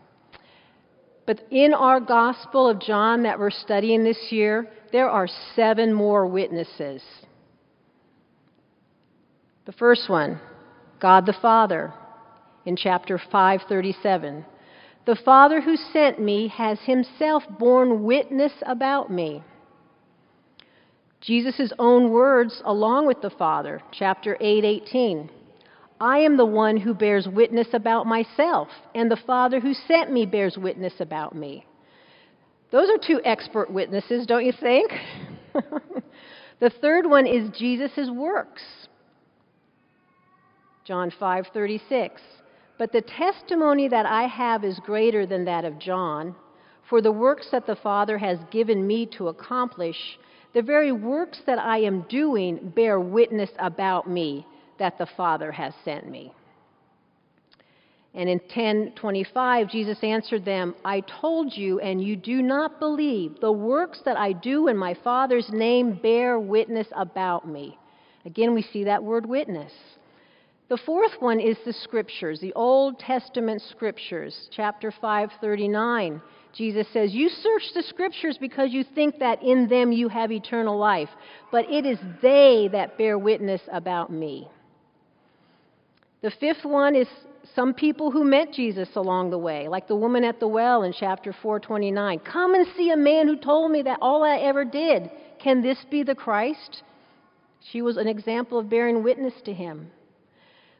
But 1.25 1.41
in 1.49 1.73
our 1.73 1.99
Gospel 1.99 2.69
of 2.69 2.79
John 2.79 3.23
that 3.23 3.39
we're 3.39 3.49
studying 3.49 4.03
this 4.03 4.31
year, 4.31 4.67
there 4.91 5.09
are 5.09 5.27
seven 5.55 5.93
more 5.93 6.27
witnesses. 6.27 7.01
The 9.65 9.71
first 9.71 10.09
one, 10.09 10.39
God 10.99 11.25
the 11.25 11.35
Father, 11.41 11.91
in 12.65 12.75
chapter 12.75 13.17
537. 13.17 14.45
The 15.05 15.15
Father 15.25 15.61
who 15.61 15.75
sent 15.75 16.19
me 16.19 16.47
has 16.49 16.79
himself 16.81 17.43
borne 17.59 18.03
witness 18.03 18.53
about 18.65 19.11
me. 19.11 19.43
Jesus' 21.21 21.73
own 21.79 22.11
words 22.11 22.61
along 22.65 23.07
with 23.07 23.21
the 23.21 23.31
Father, 23.31 23.81
chapter 23.91 24.37
8, 24.39 24.63
18. 24.63 25.29
I 25.99 26.19
am 26.19 26.35
the 26.35 26.45
one 26.45 26.77
who 26.77 26.93
bears 26.93 27.27
witness 27.27 27.67
about 27.73 28.05
myself, 28.05 28.67
and 28.93 29.09
the 29.09 29.21
Father 29.25 29.59
who 29.59 29.73
sent 29.73 30.11
me 30.11 30.25
bears 30.25 30.57
witness 30.57 30.93
about 30.99 31.35
me. 31.35 31.65
Those 32.71 32.89
are 32.89 32.97
two 32.97 33.21
expert 33.23 33.71
witnesses, 33.71 34.25
don't 34.25 34.45
you 34.45 34.51
think? 34.51 34.91
the 36.59 36.69
third 36.81 37.09
one 37.09 37.25
is 37.25 37.49
Jesus' 37.57 38.09
works. 38.11 38.61
John 40.83 41.11
5:36. 41.11 42.19
But 42.77 42.91
the 42.91 43.01
testimony 43.01 43.87
that 43.87 44.05
I 44.05 44.23
have 44.23 44.65
is 44.65 44.77
greater 44.79 45.25
than 45.25 45.45
that 45.45 45.63
of 45.63 45.79
John, 45.79 46.35
for 46.89 47.01
the 47.01 47.11
works 47.11 47.47
that 47.51 47.65
the 47.65 47.77
Father 47.77 48.17
has 48.17 48.37
given 48.51 48.85
me 48.85 49.05
to 49.17 49.29
accomplish, 49.29 50.19
the 50.53 50.61
very 50.61 50.91
works 50.91 51.39
that 51.45 51.57
I 51.57 51.77
am 51.77 52.01
doing 52.09 52.73
bear 52.75 52.99
witness 52.99 53.49
about 53.59 54.09
me 54.09 54.45
that 54.79 54.97
the 54.97 55.07
Father 55.17 55.51
has 55.51 55.73
sent 55.83 56.09
me. 56.09 56.33
And 58.13 58.29
in 58.29 58.39
10:25 58.39 59.69
Jesus 59.69 60.01
answered 60.01 60.45
them, 60.45 60.73
I 60.85 61.01
told 61.01 61.55
you 61.55 61.79
and 61.81 62.01
you 62.01 62.15
do 62.15 62.41
not 62.41 62.79
believe. 62.79 63.39
The 63.41 63.51
works 63.51 63.99
that 64.05 64.17
I 64.17 64.31
do 64.31 64.69
in 64.69 64.77
my 64.77 64.93
Father's 64.93 65.49
name 65.49 65.99
bear 66.01 66.39
witness 66.39 66.87
about 66.95 67.47
me. 67.47 67.77
Again 68.25 68.53
we 68.53 68.61
see 68.61 68.85
that 68.85 69.03
word 69.03 69.25
witness. 69.25 69.73
The 70.67 70.77
fourth 70.77 71.11
one 71.19 71.39
is 71.39 71.57
the 71.63 71.73
scriptures, 71.73 72.39
the 72.39 72.53
Old 72.53 72.97
Testament 72.97 73.61
scriptures, 73.61 74.49
chapter 74.51 74.91
539. 74.91 76.21
Jesus 76.53 76.87
says, 76.91 77.13
You 77.13 77.29
search 77.29 77.73
the 77.75 77.83
scriptures 77.83 78.37
because 78.39 78.71
you 78.71 78.83
think 78.83 79.19
that 79.19 79.43
in 79.43 79.67
them 79.67 79.91
you 79.91 80.07
have 80.07 80.31
eternal 80.31 80.77
life, 80.77 81.09
but 81.51 81.69
it 81.69 81.85
is 81.85 81.99
they 82.21 82.69
that 82.71 82.97
bear 82.97 83.19
witness 83.19 83.61
about 83.71 84.11
me. 84.11 84.49
The 86.25 86.31
fifth 86.31 86.65
one 86.65 86.95
is 86.95 87.07
some 87.53 87.75
people 87.75 88.09
who 88.09 88.23
met 88.23 88.51
Jesus 88.51 88.89
along 88.95 89.29
the 89.29 89.37
way, 89.37 89.67
like 89.67 89.87
the 89.87 89.95
woman 89.95 90.23
at 90.23 90.39
the 90.39 90.47
well 90.47 90.81
in 90.81 90.91
chapter 90.91 91.31
429. 91.31 92.17
Come 92.21 92.55
and 92.55 92.65
see 92.75 92.89
a 92.89 92.97
man 92.97 93.27
who 93.27 93.35
told 93.35 93.71
me 93.71 93.83
that 93.83 93.99
all 94.01 94.23
I 94.23 94.37
ever 94.37 94.65
did. 94.65 95.11
Can 95.37 95.61
this 95.61 95.77
be 95.91 96.01
the 96.01 96.15
Christ? 96.15 96.81
She 97.71 97.83
was 97.83 97.97
an 97.97 98.07
example 98.07 98.57
of 98.57 98.71
bearing 98.71 99.03
witness 99.03 99.35
to 99.43 99.53
him. 99.53 99.91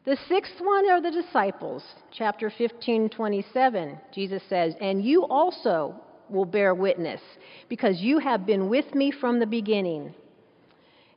The 0.05 0.17
sixth 0.27 0.55
one 0.59 0.89
are 0.89 0.99
the 0.99 1.11
disciples. 1.11 1.83
Chapter 2.11 2.49
15, 2.49 3.09
27, 3.09 3.99
Jesus 4.15 4.41
says, 4.49 4.73
And 4.81 5.05
you 5.05 5.27
also 5.27 5.93
will 6.27 6.45
bear 6.45 6.73
witness, 6.73 7.21
because 7.69 8.01
you 8.01 8.17
have 8.17 8.47
been 8.47 8.67
with 8.67 8.95
me 8.95 9.11
from 9.11 9.37
the 9.37 9.45
beginning. 9.45 10.15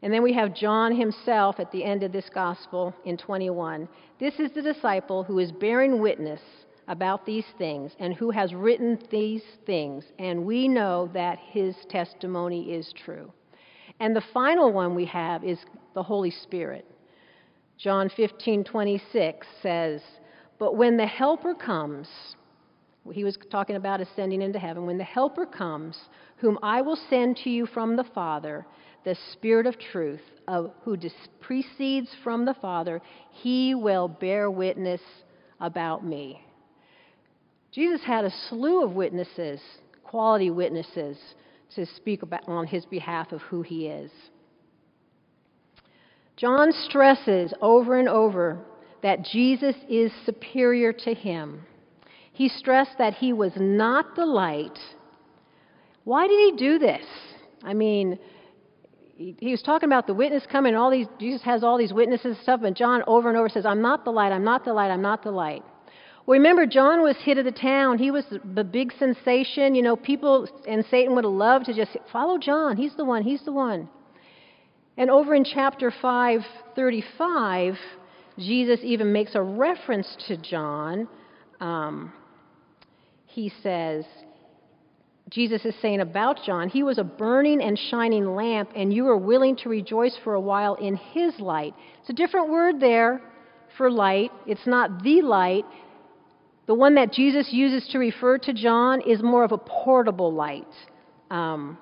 And 0.03 0.13
then 0.13 0.23
we 0.23 0.33
have 0.35 0.55
John 0.55 0.95
himself 0.95 1.59
at 1.59 1.73
the 1.73 1.85
end 1.85 2.03
of 2.03 2.13
this 2.13 2.31
gospel 2.31 2.95
in 3.05 3.17
21. 3.17 3.89
This 4.21 4.39
is 4.39 4.53
the 4.53 4.63
disciple 4.63 5.25
who 5.25 5.39
is 5.41 5.51
bearing 5.51 6.01
witness 6.01 6.41
about 6.87 7.27
these 7.27 7.47
things 7.59 7.93
and 7.99 8.15
who 8.15 8.31
has 8.31 8.55
written 8.55 8.99
these 9.11 9.43
things, 9.67 10.05
and 10.19 10.45
we 10.45 10.69
know 10.69 11.11
that 11.13 11.39
his 11.39 11.77
testimony 11.89 12.73
is 12.73 12.93
true. 12.93 13.33
And 14.01 14.15
the 14.15 14.25
final 14.33 14.73
one 14.73 14.95
we 14.95 15.05
have 15.07 15.45
is 15.45 15.59
the 15.95 16.03
Holy 16.03 16.31
Spirit. 16.31 16.87
John 17.77 18.09
15:26 18.09 19.47
says, 19.61 20.03
"But 20.59 20.77
when 20.77 20.97
the 20.97 21.07
helper 21.07 21.55
comes, 21.55 22.37
he 23.13 23.25
was 23.25 23.37
talking 23.51 23.77
about 23.77 24.01
ascending 24.01 24.43
into 24.43 24.59
heaven, 24.59 24.87
when 24.87 24.99
the 24.99 25.05
helper 25.05 25.47
comes, 25.47 26.09
whom 26.37 26.59
I 26.63 26.83
will 26.83 26.97
send 26.97 27.37
to 27.39 27.51
you 27.51 27.67
from 27.67 27.97
the 27.97 28.05
Father, 28.05 28.67
the 29.05 29.17
Spirit 29.33 29.67
of 29.67 29.79
truth, 29.79 30.23
who 30.83 30.97
dis- 30.97 31.29
precedes 31.41 32.15
from 32.23 32.45
the 32.45 32.55
Father, 32.55 33.01
he 33.31 33.75
will 33.75 34.09
bear 34.09 34.51
witness 34.51 35.03
about 35.61 36.05
me." 36.05 36.43
Jesus 37.71 38.03
had 38.03 38.25
a 38.25 38.31
slew 38.31 38.83
of 38.83 38.97
witnesses, 38.97 39.61
quality 40.03 40.51
witnesses, 40.51 41.19
to 41.75 41.85
speak 41.85 42.23
about, 42.23 42.49
on 42.49 42.67
his 42.67 42.87
behalf 42.87 43.33
of 43.33 43.43
who 43.43 43.63
he 43.63 43.87
is. 43.87 44.11
John 46.37 46.73
stresses 46.73 47.53
over 47.61 47.99
and 47.99 48.09
over 48.09 48.65
that 49.03 49.23
Jesus 49.23 49.77
is 49.89 50.13
superior 50.25 50.93
to 50.93 51.13
him. 51.13 51.67
He 52.33 52.49
stressed 52.49 52.97
that 52.99 53.15
he 53.15 53.33
was 53.33 53.53
not 53.57 54.15
the 54.15 54.25
light. 54.25 54.79
Why 56.05 56.27
did 56.27 56.53
he 56.53 56.57
do 56.57 56.79
this? 56.79 57.05
I 57.63 57.75
mean, 57.75 58.19
he 59.19 59.51
was 59.51 59.63
talking 59.63 59.89
about 59.89 60.07
the 60.07 60.15
witness 60.15 60.45
coming, 60.51 60.77
all 60.77 60.93
these 60.93 61.09
Jesus 61.19 61.43
has 61.43 61.65
all 61.65 61.77
these 61.77 61.93
witnesses 61.93 62.37
and 62.37 62.37
stuff, 62.39 62.63
and 62.63 62.77
John 62.77 63.03
over 63.09 63.29
and 63.29 63.37
over 63.37 63.49
says, 63.49 63.67
I'm 63.67 63.83
not 63.83 64.05
the 64.05 64.13
light, 64.13 64.31
I'm 64.31 64.45
not 64.45 64.65
the 64.65 64.73
light, 64.73 64.91
I'm 64.91 65.03
not 65.03 65.25
the 65.25 65.33
light. 65.33 65.65
Well, 66.25 66.39
remember, 66.39 66.67
John 66.67 67.03
was 67.03 67.17
hit 67.25 67.39
of 67.39 67.45
the 67.45 67.53
town. 67.53 67.99
He 67.99 68.11
was 68.11 68.25
the 68.55 68.63
big 68.63 68.93
sensation. 68.99 69.75
You 69.75 69.83
know, 69.83 69.97
people 69.97 70.47
and 70.69 70.85
Satan 70.91 71.15
would 71.15 71.25
have 71.25 71.33
loved 71.33 71.65
to 71.67 71.75
just 71.75 71.97
follow 72.13 72.39
John. 72.39 72.77
He's 72.77 72.95
the 72.97 73.05
one, 73.05 73.23
he's 73.23 73.43
the 73.45 73.53
one. 73.53 73.89
And 74.97 75.11
over 75.11 75.35
in 75.35 75.45
chapter 75.45 75.93
535, 76.03 77.75
Jesus 78.39 78.81
even 78.83 79.13
makes 79.13 79.35
a 79.35 79.43
reference 79.43 80.17
to 80.29 80.37
John. 80.37 81.09
Um, 81.61 82.13
he 83.27 83.51
says, 83.63 84.05
Jesus 85.31 85.65
is 85.65 85.75
saying 85.83 86.01
about 86.01 86.41
John, 86.47 86.69
he 86.69 86.83
was 86.83 86.99
a 86.99 87.05
burning 87.05 87.61
and 87.61 87.79
shining 87.79 88.35
lamp, 88.35 88.71
and 88.75 88.93
you 88.93 89.05
were 89.05 89.17
willing 89.17 89.57
to 89.57 89.69
rejoice 89.69 90.17
for 90.25 90.35
a 90.35 90.41
while 90.41 90.75
in 90.77 90.97
his 90.97 91.39
light. 91.39 91.75
It's 92.01 92.11
a 92.11 92.15
different 92.15 92.49
word 92.49 92.81
there 92.81 93.21
for 93.77 93.91
light. 93.91 94.31
It's 94.47 94.67
not 94.67 95.03
the 95.03 95.21
light. 95.23 95.65
The 96.67 96.75
one 96.75 96.95
that 96.95 97.13
Jesus 97.13 97.49
uses 97.51 97.89
to 97.93 97.99
refer 97.99 98.39
to 98.39 98.53
John 98.53 99.03
is 99.03 99.23
more 99.23 99.45
of 99.45 99.53
a 99.53 99.59
portable 99.59 100.33
light. 100.33 100.67
Um, 101.31 101.79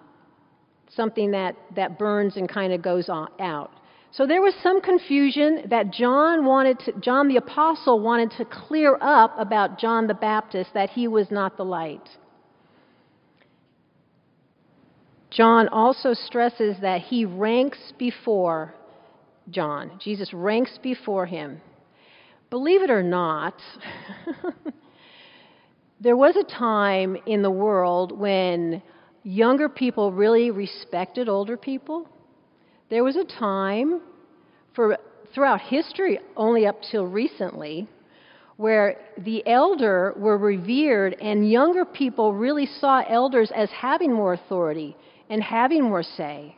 something 0.94 1.30
that, 1.32 1.54
that 1.76 1.98
burns 1.98 2.36
and 2.36 2.48
kind 2.48 2.72
of 2.72 2.82
goes 2.82 3.08
on, 3.08 3.28
out. 3.38 3.70
So 4.12 4.26
there 4.26 4.40
was 4.40 4.54
some 4.62 4.80
confusion 4.80 5.66
that 5.68 5.92
John 5.92 6.44
wanted 6.44 6.78
to, 6.80 6.92
John 7.00 7.28
the 7.28 7.36
apostle 7.36 8.00
wanted 8.00 8.30
to 8.38 8.44
clear 8.44 8.96
up 9.00 9.34
about 9.38 9.78
John 9.78 10.06
the 10.06 10.14
Baptist 10.14 10.70
that 10.74 10.90
he 10.90 11.06
was 11.06 11.30
not 11.30 11.56
the 11.56 11.64
light. 11.64 12.08
John 15.36 15.68
also 15.68 16.14
stresses 16.14 16.76
that 16.80 17.02
he 17.02 17.26
ranks 17.26 17.92
before 17.98 18.74
John. 19.50 20.00
Jesus 20.02 20.32
ranks 20.32 20.78
before 20.82 21.26
him. 21.26 21.60
Believe 22.48 22.80
it 22.80 22.90
or 22.90 23.02
not, 23.02 23.60
there 26.00 26.16
was 26.16 26.36
a 26.36 26.58
time 26.58 27.18
in 27.26 27.42
the 27.42 27.50
world 27.50 28.18
when 28.18 28.82
younger 29.24 29.68
people 29.68 30.10
really 30.10 30.50
respected 30.50 31.28
older 31.28 31.58
people. 31.58 32.08
There 32.88 33.04
was 33.04 33.16
a 33.16 33.24
time 33.24 34.00
for 34.74 34.96
throughout 35.34 35.60
history 35.60 36.18
only 36.34 36.66
up 36.66 36.76
till 36.90 37.06
recently 37.06 37.86
where 38.56 38.96
the 39.18 39.46
elder 39.46 40.14
were 40.16 40.38
revered 40.38 41.14
and 41.20 41.50
younger 41.50 41.84
people 41.84 42.32
really 42.32 42.64
saw 42.64 43.02
elders 43.06 43.52
as 43.54 43.68
having 43.70 44.10
more 44.10 44.32
authority 44.32 44.96
and 45.28 45.42
having 45.42 45.84
more 45.84 46.02
say. 46.02 46.56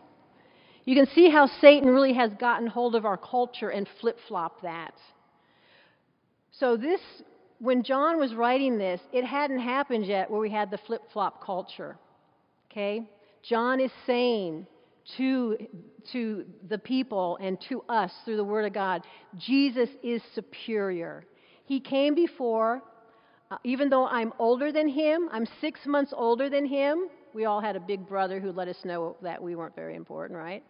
You 0.84 0.94
can 0.94 1.06
see 1.14 1.30
how 1.30 1.48
Satan 1.60 1.88
really 1.88 2.14
has 2.14 2.30
gotten 2.40 2.66
hold 2.66 2.94
of 2.94 3.04
our 3.04 3.16
culture 3.16 3.68
and 3.68 3.86
flip-flopped 4.00 4.62
that. 4.62 4.94
So 6.52 6.76
this 6.76 7.00
when 7.60 7.82
John 7.82 8.18
was 8.18 8.34
writing 8.34 8.78
this, 8.78 9.00
it 9.12 9.24
hadn't 9.24 9.58
happened 9.58 10.06
yet 10.06 10.30
where 10.30 10.40
we 10.40 10.50
had 10.50 10.70
the 10.70 10.78
flip-flop 10.86 11.44
culture. 11.44 11.98
Okay? 12.70 13.08
John 13.42 13.80
is 13.80 13.90
saying 14.06 14.66
to, 15.16 15.56
to 16.12 16.44
the 16.68 16.78
people 16.78 17.38
and 17.40 17.58
to 17.68 17.82
us 17.88 18.12
through 18.24 18.36
the 18.36 18.44
Word 18.44 18.64
of 18.66 18.72
God, 18.72 19.02
Jesus 19.38 19.88
is 20.02 20.22
superior. 20.34 21.24
He 21.64 21.80
came 21.80 22.14
before, 22.14 22.82
uh, 23.50 23.58
even 23.64 23.88
though 23.88 24.06
I'm 24.06 24.32
older 24.38 24.70
than 24.70 24.88
him, 24.88 25.28
I'm 25.32 25.46
six 25.60 25.80
months 25.86 26.12
older 26.16 26.48
than 26.48 26.66
him. 26.66 27.08
We 27.38 27.44
all 27.44 27.60
had 27.60 27.76
a 27.76 27.80
big 27.80 28.08
brother 28.08 28.40
who 28.40 28.50
let 28.50 28.66
us 28.66 28.78
know 28.84 29.16
that 29.22 29.40
we 29.40 29.54
weren't 29.54 29.76
very 29.76 29.94
important, 29.94 30.36
right? 30.36 30.64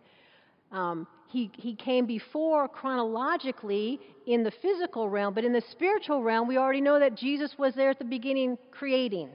Um, 0.71 1.07
he, 1.29 1.51
he 1.55 1.75
came 1.75 2.05
before 2.05 2.69
chronologically 2.69 3.99
in 4.27 4.45
the 4.45 4.53
physical 4.61 5.09
realm, 5.09 5.33
but 5.33 5.47
in 5.47 5.55
the 5.55 5.63
spiritual 5.71 6.23
realm, 6.23 6.47
we 6.47 6.59
already 6.59 6.83
know 6.83 7.01
that 7.01 7.15
Jesus 7.15 7.55
was 7.59 7.75
there 7.75 7.89
at 7.89 7.99
the 7.99 8.05
beginning 8.05 8.59
creating. 8.71 9.31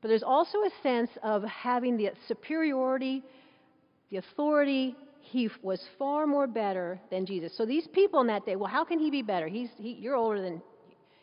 But 0.00 0.10
there's 0.10 0.22
also 0.22 0.58
a 0.58 0.70
sense 0.80 1.10
of 1.24 1.42
having 1.42 1.96
the 1.96 2.10
superiority, 2.28 3.24
the 4.12 4.18
authority. 4.18 4.94
He 5.22 5.50
was 5.60 5.82
far 5.98 6.28
more 6.28 6.46
better 6.46 7.00
than 7.10 7.26
Jesus. 7.26 7.52
So 7.56 7.66
these 7.66 7.88
people 7.88 8.20
in 8.20 8.28
that 8.28 8.46
day, 8.46 8.54
well, 8.54 8.70
how 8.70 8.84
can 8.84 9.00
he 9.00 9.10
be 9.10 9.22
better? 9.22 9.48
He's, 9.48 9.70
he, 9.76 9.94
you're 9.94 10.14
older 10.14 10.40
than 10.40 10.62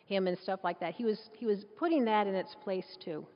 him 0.08 0.26
and 0.26 0.36
stuff 0.40 0.60
like 0.62 0.78
that. 0.80 0.92
He 0.92 1.06
was, 1.06 1.18
he 1.38 1.46
was 1.46 1.64
putting 1.78 2.04
that 2.04 2.26
in 2.26 2.34
its 2.34 2.54
place 2.62 2.98
too. 3.02 3.26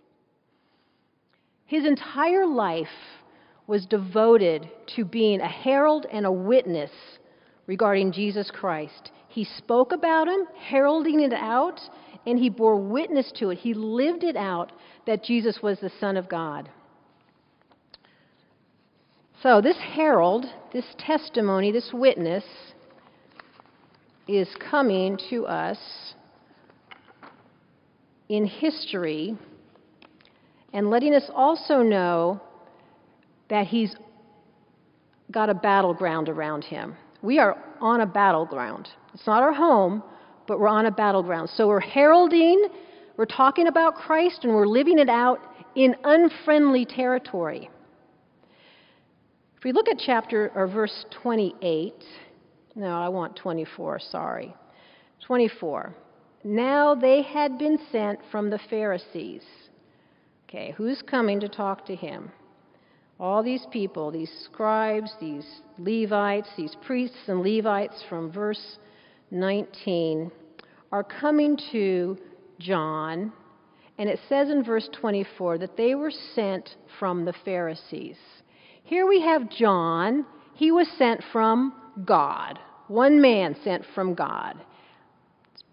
His 1.67 1.87
entire 1.87 2.47
life 2.47 2.89
was 3.67 3.87
devoted 3.87 4.69
to 4.97 5.05
being 5.05 5.41
a 5.41 5.49
herald 5.49 6.07
and 6.13 6.27
a 6.27 6.33
witness 6.33 6.91
regarding 7.67 8.13
Jesus 8.13 8.51
Christ. 8.51 9.11
He 9.29 9.45
spoke 9.45 9.93
about 9.93 10.29
him, 10.29 10.47
heralding 10.59 11.21
it 11.21 11.33
out, 11.33 11.81
and 12.27 12.39
he 12.39 12.51
bore 12.51 12.77
witness 12.77 13.33
to 13.37 13.51
it. 13.51 13.59
He 13.59 13.75
lived 13.75 14.23
it 14.23 14.37
out 14.37 14.73
that 15.07 15.25
Jesus 15.25 15.61
was 15.63 15.81
the 15.81 15.91
Son 16.01 16.17
of 16.17 16.29
God. 16.29 16.69
So, 19.43 19.61
this 19.61 19.77
herald, 19.77 20.47
this 20.73 20.87
testimony, 20.99 21.71
this 21.71 21.91
witness, 21.93 22.45
is 24.27 24.49
coming 24.71 25.19
to 25.31 25.47
us 25.47 25.79
in 28.29 28.47
history 28.47 29.37
and 30.75 30.91
letting 30.91 31.15
us 31.15 31.31
also 31.35 31.83
know 31.83 32.43
that 33.49 33.67
he's 33.67 33.95
got 35.31 35.49
a 35.49 35.55
battleground 35.55 36.29
around 36.29 36.65
him. 36.65 36.97
We 37.23 37.39
are 37.39 37.57
on 37.81 38.01
a 38.01 38.07
battleground. 38.07 38.89
It's 39.15 39.27
not 39.27 39.43
our 39.43 39.53
home, 39.53 40.03
but 40.47 40.59
we're 40.59 40.69
on 40.69 40.87
a 40.87 40.91
battleground. 40.91 41.49
So 41.55 41.69
we're 41.69 41.81
heralding, 41.81 42.69
we're 43.17 43.25
talking 43.25 43.69
about 43.69 43.95
Christ, 43.95 44.41
and 44.43 44.53
we're 44.53 44.67
living 44.67 44.99
it 44.99 45.09
out 45.09 45.41
in 45.77 45.95
unfriendly 46.05 46.85
territory. 46.85 47.71
If 49.57 49.65
we 49.65 49.73
look 49.73 49.89
at 49.89 49.99
chapter 50.05 50.51
or 50.55 50.67
verse 50.67 51.07
28, 51.23 51.95
no, 52.75 52.89
I 52.89 53.09
want 53.09 53.37
24, 53.37 54.01
sorry. 54.01 54.55
24. 55.25 55.95
Now 56.43 56.95
they 56.95 57.23
had 57.23 57.59
been 57.59 57.79
sent 57.91 58.19
from 58.31 58.51
the 58.51 58.59
Pharisees. 58.69 59.43
Okay, 60.55 60.73
who's 60.77 61.03
coming 61.03 61.41
to 61.41 61.49
talk 61.49 61.85
to 61.87 61.97
him? 61.97 62.31
All 63.19 63.43
these 63.43 63.67
people, 63.73 64.13
these 64.13 64.31
scribes, 64.45 65.13
these 65.21 65.45
Levites, 65.79 66.49
these 66.57 66.77
priests 66.87 67.17
and 67.27 67.43
Levites 67.43 68.05
from 68.09 68.31
verse 68.31 68.79
19, 69.33 70.31
are 70.93 71.03
coming 71.03 71.59
to 71.73 72.17
John, 72.61 73.33
and 73.99 74.09
it 74.09 74.21
says 74.29 74.49
in 74.49 74.63
verse 74.63 74.89
24 74.93 75.59
that 75.59 75.77
they 75.77 75.97
were 75.97 76.13
sent 76.37 76.77
from 77.01 77.25
the 77.25 77.35
Pharisees. 77.45 78.19
Here 78.85 79.09
we 79.09 79.21
have 79.23 79.51
John. 79.51 80.25
He 80.55 80.71
was 80.71 80.87
sent 80.97 81.21
from 81.33 81.73
God, 82.05 82.61
one 82.87 83.21
man 83.21 83.57
sent 83.65 83.85
from 83.93 84.15
God, 84.15 84.63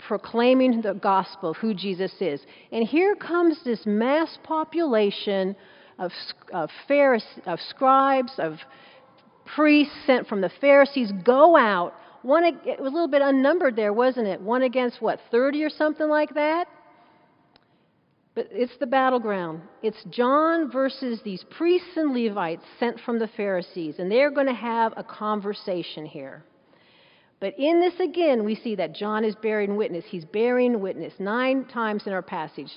proclaiming 0.08 0.82
the 0.82 0.94
gospel 0.94 1.52
of 1.52 1.58
who 1.58 1.74
Jesus 1.74 2.14
is. 2.20 2.42
And 2.72 2.88
here 2.88 3.16
comes 3.16 3.64
this 3.64 3.86
mass 3.86 4.38
population 4.44 5.56
of, 6.00 6.12
of, 6.54 6.70
Pharisees, 6.88 7.44
of 7.46 7.60
scribes, 7.70 8.34
of 8.38 8.58
priests 9.56 9.94
sent 10.06 10.28
from 10.28 10.42
the 10.42 10.52
Pharisees 10.62 11.12
go 11.24 11.56
out. 11.56 11.94
One, 12.24 12.44
it 12.44 12.80
was 12.80 12.92
a 12.92 12.94
little 12.94 13.08
bit 13.08 13.22
unnumbered 13.22 13.76
there, 13.76 13.94
wasn't 13.94 14.28
it? 14.28 14.42
One 14.42 14.64
against 14.64 15.02
what, 15.02 15.20
30 15.32 15.64
or 15.64 15.70
something 15.70 16.08
like 16.08 16.34
that? 16.36 16.68
But 18.34 18.48
it's 18.52 18.78
the 18.80 18.88
battleground. 18.88 19.62
It's 19.84 20.02
John 20.10 20.72
versus 20.72 21.20
these 21.24 21.44
priests 21.50 21.98
and 21.98 22.14
Levites 22.14 22.64
sent 22.80 23.00
from 23.02 23.20
the 23.20 23.28
Pharisees, 23.36 23.96
and 24.00 24.10
they're 24.10 24.32
going 24.32 24.48
to 24.48 24.54
have 24.54 24.94
a 24.96 25.04
conversation 25.04 26.06
here. 26.06 26.44
But 27.42 27.56
in 27.58 27.82
this 27.82 28.00
again, 28.00 28.46
we 28.46 28.56
see 28.56 28.76
that 28.76 28.94
John 28.94 29.26
is 29.26 29.36
bearing 29.36 29.76
witness. 29.76 30.06
He's 30.08 30.26
bearing 30.26 30.80
witness 30.80 31.14
nine 31.18 31.66
times 31.66 32.04
in 32.06 32.14
our 32.14 32.22
passage, 32.22 32.72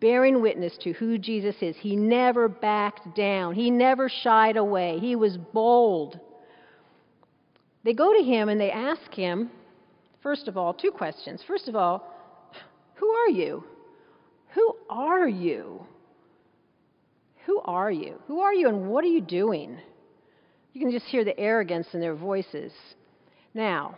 bearing 0.00 0.42
witness 0.42 0.76
to 0.78 0.92
who 0.92 1.16
Jesus 1.16 1.54
is. 1.62 1.76
He 1.76 1.94
never 1.94 2.48
backed 2.48 3.16
down, 3.16 3.54
he 3.54 3.70
never 3.70 4.08
shied 4.08 4.56
away, 4.56 4.98
he 4.98 5.14
was 5.14 5.38
bold. 5.38 6.18
They 7.84 7.92
go 7.92 8.12
to 8.12 8.22
him 8.22 8.48
and 8.48 8.60
they 8.60 8.72
ask 8.72 9.12
him, 9.14 9.50
first 10.22 10.48
of 10.48 10.56
all, 10.56 10.74
two 10.74 10.90
questions. 10.90 11.42
First 11.46 11.68
of 11.68 11.76
all, 11.76 12.10
who 12.94 13.08
are 13.08 13.30
you? 13.30 13.62
Who 14.54 14.76
are 14.90 15.28
you? 15.28 15.86
Who 17.46 17.60
are 17.60 17.92
you? 17.92 18.18
Who 18.26 18.40
are 18.40 18.54
you 18.54 18.68
and 18.68 18.88
what 18.88 19.04
are 19.04 19.08
you 19.08 19.20
doing? 19.20 19.78
You 20.72 20.80
can 20.80 20.90
just 20.90 21.06
hear 21.06 21.24
the 21.24 21.38
arrogance 21.38 21.86
in 21.92 22.00
their 22.00 22.14
voices. 22.14 22.72
Now, 23.54 23.94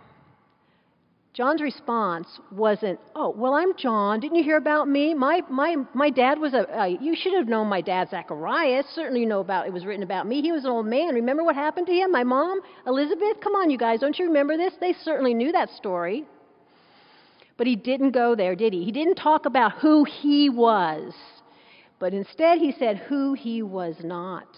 John's 1.33 1.61
response 1.61 2.41
wasn't, 2.51 2.99
"Oh, 3.15 3.31
well, 3.31 3.55
I'm 3.55 3.77
John. 3.77 4.21
Didn't 4.21 4.37
you 4.37 4.45
hear 4.45 4.57
about 4.57 4.89
me? 4.89 5.15
My 5.15 5.43
my 5.51 5.77
my 5.95 6.09
dad 6.09 6.39
was 6.39 6.55
a. 6.55 6.81
Uh, 6.81 6.85
you 6.85 7.15
should 7.15 7.35
have 7.35 7.49
known 7.49 7.67
my 7.67 7.81
dad, 7.81 8.09
Zacharias. 8.11 8.87
Certainly, 8.95 9.21
you 9.21 9.27
know 9.27 9.41
about. 9.41 9.67
It 9.67 9.73
was 9.73 9.85
written 9.85 10.03
about 10.03 10.27
me. 10.27 10.41
He 10.41 10.53
was 10.53 10.65
an 10.65 10.71
old 10.71 10.87
man. 10.87 11.15
Remember 11.15 11.45
what 11.45 11.55
happened 11.55 11.87
to 11.89 11.93
him? 11.93 12.11
My 12.11 12.25
mom, 12.25 12.61
Elizabeth. 12.87 13.41
Come 13.43 13.55
on, 13.55 13.69
you 13.69 13.77
guys. 13.77 14.01
Don't 14.01 14.19
you 14.19 14.27
remember 14.27 14.57
this? 14.57 14.75
They 14.81 14.95
certainly 14.95 15.35
knew 15.35 15.53
that 15.53 15.71
story. 15.71 16.25
But 17.59 17.67
he 17.67 17.77
didn't 17.77 18.11
go 18.11 18.35
there, 18.35 18.55
did 18.55 18.73
he? 18.73 18.85
He 18.85 18.93
didn't 18.93 19.17
talk 19.17 19.47
about 19.47 19.73
who 19.73 20.05
he 20.05 20.51
was, 20.51 21.15
but 21.99 22.13
instead 22.13 22.59
he 22.59 22.73
said 22.73 22.99
who 22.99 23.33
he 23.33 23.63
was 23.63 23.97
not. 24.05 24.49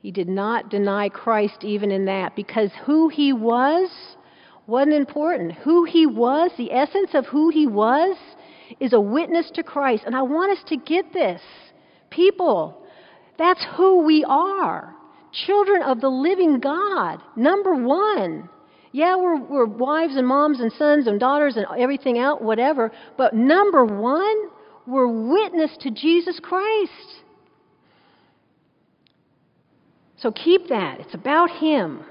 He 0.00 0.10
did 0.10 0.28
not 0.28 0.70
deny 0.70 1.08
Christ 1.08 1.62
even 1.62 1.90
in 1.90 2.06
that 2.06 2.34
because 2.34 2.70
who 2.84 3.08
he 3.08 3.32
was 3.32 3.90
wasn't 4.66 4.94
important. 4.94 5.52
Who 5.52 5.84
he 5.84 6.06
was, 6.06 6.50
the 6.56 6.72
essence 6.72 7.10
of 7.14 7.26
who 7.26 7.50
he 7.50 7.66
was, 7.66 8.16
is 8.78 8.92
a 8.92 9.00
witness 9.00 9.50
to 9.54 9.62
Christ. 9.62 10.04
And 10.06 10.16
I 10.16 10.22
want 10.22 10.56
us 10.56 10.64
to 10.68 10.76
get 10.76 11.12
this. 11.12 11.42
People, 12.10 12.82
that's 13.38 13.64
who 13.76 14.04
we 14.04 14.24
are 14.26 14.94
children 15.32 15.82
of 15.82 16.00
the 16.00 16.08
living 16.08 16.60
God. 16.60 17.20
Number 17.36 17.74
one. 17.74 18.48
Yeah, 18.92 19.16
we're, 19.16 19.40
we're 19.40 19.66
wives 19.66 20.16
and 20.16 20.26
moms 20.26 20.58
and 20.58 20.72
sons 20.72 21.06
and 21.06 21.20
daughters 21.20 21.56
and 21.56 21.66
everything 21.78 22.18
out, 22.18 22.42
whatever. 22.42 22.90
But 23.16 23.34
number 23.34 23.84
one, 23.84 24.36
we're 24.86 25.06
witness 25.06 25.70
to 25.82 25.90
Jesus 25.92 26.40
Christ. 26.42 27.19
So 30.20 30.30
keep 30.30 30.68
that. 30.68 31.00
It's 31.00 31.14
about 31.14 31.50
Him. 31.50 32.04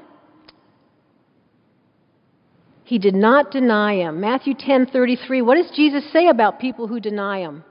He 2.90 2.98
did 2.98 3.14
not 3.14 3.52
deny 3.52 3.98
him. 3.98 4.20
Matthew 4.20 4.56
10:33. 4.56 5.44
What 5.44 5.58
does 5.58 5.70
Jesus 5.76 6.04
say 6.12 6.26
about 6.26 6.60
people 6.60 6.88
who 6.88 7.00
deny 7.00 7.38
him? 7.38 7.64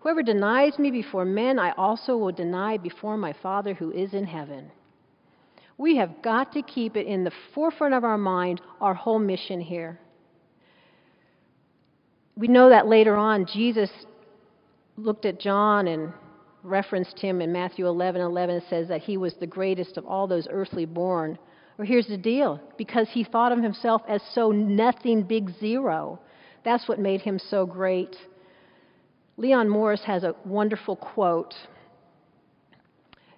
Whoever 0.00 0.24
denies 0.24 0.76
me 0.76 0.90
before 0.90 1.24
men, 1.24 1.60
I 1.60 1.70
also 1.76 2.16
will 2.16 2.32
deny 2.32 2.76
before 2.76 3.16
my 3.16 3.32
Father 3.32 3.74
who 3.74 3.92
is 3.92 4.12
in 4.12 4.24
heaven. 4.24 4.72
We 5.78 5.94
have 5.98 6.20
got 6.20 6.50
to 6.54 6.62
keep 6.62 6.96
it 6.96 7.06
in 7.06 7.22
the 7.22 7.30
forefront 7.54 7.94
of 7.94 8.02
our 8.02 8.18
mind, 8.18 8.60
our 8.80 8.94
whole 8.94 9.20
mission 9.20 9.60
here. 9.60 10.00
We 12.36 12.48
know 12.48 12.68
that 12.70 12.88
later 12.88 13.14
on, 13.14 13.46
Jesus 13.46 13.90
looked 14.96 15.26
at 15.26 15.38
John 15.38 15.86
and 15.86 16.12
referenced 16.66 17.18
him 17.18 17.40
in 17.40 17.52
Matthew 17.52 17.86
11 17.86 18.20
11 18.20 18.62
says 18.68 18.88
that 18.88 19.02
he 19.02 19.16
was 19.16 19.34
the 19.34 19.46
greatest 19.46 19.96
of 19.96 20.04
all 20.04 20.26
those 20.26 20.48
earthly 20.50 20.84
born. 20.84 21.38
Well, 21.78 21.86
here's 21.86 22.06
the 22.06 22.16
deal 22.16 22.60
because 22.76 23.08
he 23.10 23.24
thought 23.24 23.52
of 23.52 23.62
himself 23.62 24.02
as 24.08 24.22
so 24.32 24.50
nothing 24.50 25.22
big 25.22 25.50
zero. 25.58 26.20
That's 26.64 26.88
what 26.88 26.98
made 26.98 27.20
him 27.20 27.38
so 27.38 27.66
great. 27.66 28.16
Leon 29.36 29.68
Morris 29.68 30.02
has 30.04 30.24
a 30.24 30.34
wonderful 30.44 30.96
quote 30.96 31.54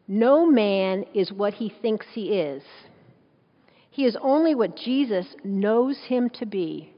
No 0.07 0.47
man 0.47 1.05
is 1.15 1.33
what 1.33 1.55
he 1.55 1.73
thinks 1.83 2.07
he 2.13 2.39
is, 2.39 2.63
he 3.91 4.05
is 4.05 4.17
only 4.23 4.55
what 4.55 4.77
Jesus 4.77 5.27
knows 5.43 5.99
him 6.07 6.31
to 6.31 6.47
be. 6.47 6.93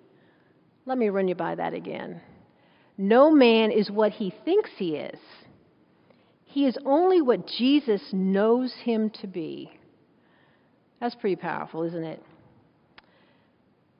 Let 0.84 0.98
me 0.98 1.08
run 1.08 1.28
you 1.28 1.34
by 1.34 1.54
that 1.54 1.72
again. 1.72 2.20
No 2.98 3.30
man 3.30 3.70
is 3.70 3.90
what 3.90 4.12
he 4.12 4.34
thinks 4.44 4.70
he 4.76 4.96
is. 4.96 5.18
He 6.50 6.66
is 6.66 6.76
only 6.84 7.22
what 7.22 7.46
Jesus 7.46 8.02
knows 8.12 8.74
him 8.82 9.10
to 9.20 9.28
be. 9.28 9.70
That's 11.00 11.14
pretty 11.14 11.36
powerful, 11.36 11.84
isn't 11.84 12.02
it? 12.02 12.20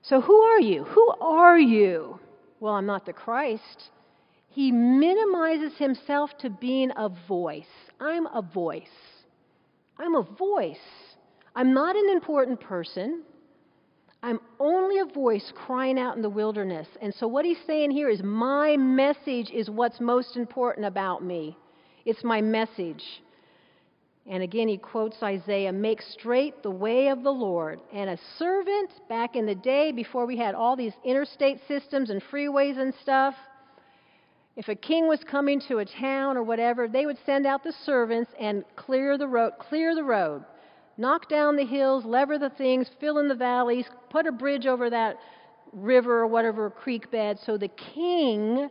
So, 0.03 0.21
who 0.21 0.35
are 0.35 0.61
you? 0.61 0.83
Who 0.83 1.15
are 1.21 1.59
you? 1.59 2.19
Well, 2.59 2.75
I'm 2.75 2.87
not 2.87 3.07
the 3.07 3.13
Christ. 3.13 3.91
He 4.49 4.73
minimizes 4.73 5.79
himself 5.79 6.31
to 6.41 6.51
being 6.51 6.91
a 6.97 7.09
voice. 7.29 7.71
I'm 8.01 8.27
a 8.27 8.43
voice. 8.43 8.83
I'm 9.97 10.17
a 10.17 10.23
voice. 10.23 10.77
I'm 11.55 11.73
not 11.73 11.95
an 11.95 12.11
important 12.11 12.61
person. 12.61 13.23
I'm 14.25 14.41
only 14.59 14.99
a 14.99 15.05
voice 15.05 15.53
crying 15.55 16.01
out 16.01 16.17
in 16.17 16.23
the 16.23 16.29
wilderness. 16.29 16.89
And 17.01 17.15
so, 17.15 17.29
what 17.29 17.45
he's 17.45 17.63
saying 17.65 17.93
here 17.93 18.09
is, 18.09 18.25
my 18.25 18.77
message 18.77 19.51
is 19.51 19.71
what's 19.71 20.01
most 20.01 20.37
important 20.37 20.85
about 20.85 21.23
me. 21.23 21.57
It's 22.05 22.25
my 22.25 22.41
message. 22.41 23.05
And 24.27 24.43
again, 24.43 24.69
he 24.69 24.77
quotes 24.79 25.23
Isaiah 25.23 25.73
Make 25.73 26.03
straight 26.03 26.63
the 26.63 26.71
way 26.71 27.09
of 27.09 27.23
the 27.23 27.33
Lord. 27.33 27.81
And 27.93 28.11
a 28.11 28.19
servant, 28.39 28.91
back 29.09 29.35
in 29.35 29.47
the 29.47 29.55
day 29.55 29.93
before 29.93 30.27
we 30.27 30.37
had 30.37 30.55
all 30.55 30.77
these 30.77 30.93
interstate 31.05 31.61
systems 31.67 32.11
and 32.11 32.23
freeways 32.31 32.79
and 32.79 32.95
stuff, 33.03 33.35
If 34.57 34.69
a 34.69 34.75
king 34.75 35.09
was 35.09 35.21
coming 35.25 35.61
to 35.69 35.79
a 35.79 35.85
town 35.85 36.37
or 36.37 36.43
whatever, 36.43 36.87
they 36.87 37.07
would 37.07 37.19
send 37.25 37.47
out 37.47 37.65
the 37.65 37.75
servants 37.85 38.31
and 38.39 38.65
clear 38.77 39.17
the 39.17 39.27
road, 39.27 39.53
clear 39.59 39.95
the 39.95 40.05
road, 40.05 40.45
knock 40.97 41.29
down 41.29 41.57
the 41.57 41.65
hills, 41.65 42.05
lever 42.05 42.39
the 42.39 42.51
things, 42.51 42.91
fill 43.01 43.19
in 43.19 43.29
the 43.29 43.35
valleys, 43.35 43.87
put 44.11 44.27
a 44.27 44.33
bridge 44.33 44.67
over 44.67 44.91
that 44.91 45.17
river 45.73 46.21
or 46.21 46.27
whatever 46.27 46.69
creek 46.69 47.11
bed 47.11 47.39
so 47.45 47.57
the 47.57 47.69
king 47.69 48.69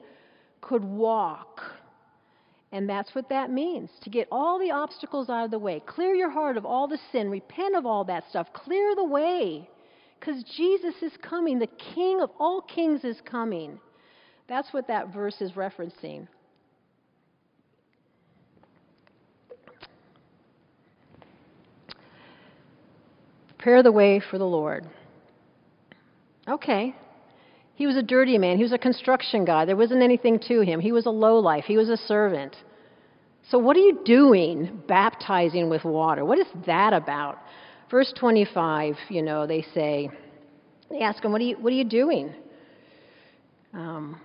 could 0.61 0.83
walk. 0.83 1.61
And 2.71 2.87
that's 2.87 3.15
what 3.15 3.29
that 3.29 3.49
means 3.49 3.89
to 4.03 4.09
get 4.09 4.27
all 4.31 4.59
the 4.59 4.71
obstacles 4.71 5.29
out 5.29 5.45
of 5.45 5.51
the 5.51 5.59
way. 5.59 5.81
Clear 5.85 6.13
your 6.13 6.29
heart 6.29 6.55
of 6.55 6.65
all 6.65 6.87
the 6.87 6.99
sin, 7.11 7.29
repent 7.29 7.75
of 7.75 7.85
all 7.85 8.03
that 8.05 8.29
stuff, 8.29 8.47
clear 8.53 8.95
the 8.95 9.03
way. 9.03 9.67
Because 10.19 10.43
Jesus 10.55 10.95
is 11.01 11.13
coming, 11.21 11.57
the 11.57 11.67
King 11.95 12.21
of 12.21 12.29
all 12.39 12.61
kings 12.61 13.03
is 13.03 13.19
coming. 13.25 13.79
That's 14.47 14.71
what 14.73 14.87
that 14.87 15.13
verse 15.13 15.41
is 15.41 15.53
referencing. 15.53 16.27
Prepare 23.47 23.83
the 23.83 23.91
way 23.91 24.19
for 24.19 24.37
the 24.37 24.45
Lord. 24.45 24.87
Okay. 26.47 26.95
He 27.79 27.87
was 27.87 27.95
a 27.95 28.03
dirty 28.03 28.37
man. 28.37 28.57
He 28.57 28.63
was 28.63 28.73
a 28.73 28.77
construction 28.77 29.45
guy. 29.45 29.63
There 29.63 29.77
wasn't 29.77 30.03
anything 30.03 30.37
to 30.49 30.59
him. 30.59 30.81
He 30.81 30.91
was 30.91 31.05
a 31.05 31.11
lowlife. 31.11 31.63
He 31.63 31.77
was 31.77 31.87
a 31.87 31.95
servant. 31.95 32.57
So, 33.49 33.57
what 33.57 33.77
are 33.77 33.79
you 33.79 34.01
doing 34.03 34.81
baptizing 34.85 35.69
with 35.69 35.85
water? 35.85 36.25
What 36.25 36.39
is 36.39 36.47
that 36.65 36.91
about? 36.91 37.37
Verse 37.89 38.13
25, 38.19 38.97
you 39.07 39.21
know, 39.21 39.47
they 39.47 39.61
say, 39.73 40.09
they 40.89 40.99
ask 40.99 41.23
him, 41.23 41.31
What 41.31 41.39
are 41.39 41.45
you, 41.45 41.55
what 41.55 41.71
are 41.71 41.77
you 41.77 41.85
doing? 41.85 42.33
Um, 43.73 44.19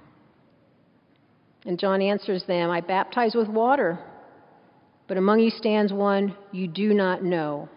and 1.64 1.78
John 1.78 2.02
answers 2.02 2.42
them, 2.48 2.70
I 2.70 2.80
baptize 2.80 3.36
with 3.36 3.46
water, 3.46 4.00
but 5.06 5.16
among 5.16 5.38
you 5.38 5.50
stands 5.50 5.92
one 5.92 6.36
you 6.50 6.66
do 6.66 6.92
not 6.92 7.22
know. 7.22 7.68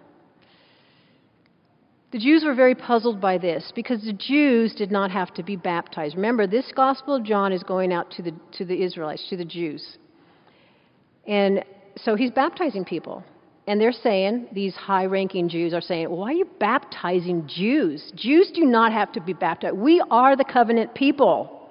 The 2.12 2.20
Jews 2.20 2.46
were 2.46 2.56
very 2.56 2.74
puzzled 2.74 3.20
by 3.20 3.38
this 3.38 3.74
because 3.76 4.02
the 4.04 4.14
Jews 4.14 4.74
did 4.74 4.92
not 4.92 5.12
have 5.12 5.34
to 5.34 5.44
be 5.44 5.58
baptized. 5.58 6.16
Remember, 6.16 6.48
this 6.48 6.72
Gospel 6.74 7.16
of 7.16 7.24
John 7.24 7.52
is 7.52 7.64
going 7.64 7.92
out 7.92 8.10
to 8.12 8.22
the, 8.22 8.34
to 8.54 8.66
the 8.66 8.82
Israelites, 8.82 9.28
to 9.30 9.36
the 9.36 9.44
Jews. 9.44 9.98
And 11.28 11.66
so 11.98 12.16
he's 12.16 12.32
baptizing 12.32 12.86
people. 12.86 13.26
And 13.68 13.82
they're 13.82 13.92
saying, 13.92 14.48
these 14.54 14.74
high 14.76 15.06
ranking 15.06 15.50
Jews 15.50 15.74
are 15.74 15.82
saying, 15.82 16.10
why 16.10 16.30
are 16.30 16.34
you 16.34 16.48
baptizing 16.58 17.46
Jews? 17.46 18.14
Jews 18.16 18.50
do 18.56 18.64
not 18.64 18.94
have 18.94 19.12
to 19.12 19.20
be 19.20 19.34
baptized. 19.34 19.76
We 19.76 20.02
are 20.10 20.38
the 20.38 20.46
covenant 20.46 20.96
people. 20.96 21.70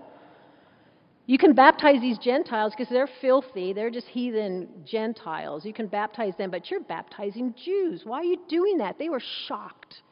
You 1.25 1.39
can 1.39 1.55
baptize 1.55 2.03
these 2.03 2.19
Gentiles 2.19 2.75
because 2.77 2.93
they're 2.93 3.09
filthy. 3.23 3.73
They're 3.73 3.91
just 3.91 4.07
heathen 4.07 4.69
Gentiles. 4.85 5.65
You 5.65 5.73
can 5.73 5.87
baptize 5.87 6.35
them, 6.37 6.51
but 6.51 6.71
you're 6.71 6.81
baptizing 6.81 7.55
Jews. 7.65 8.03
Why 8.05 8.19
are 8.19 8.25
you 8.25 8.39
doing 8.47 8.77
that? 8.79 8.99
They 8.99 9.09
were 9.09 9.23
shocked. 9.49 10.03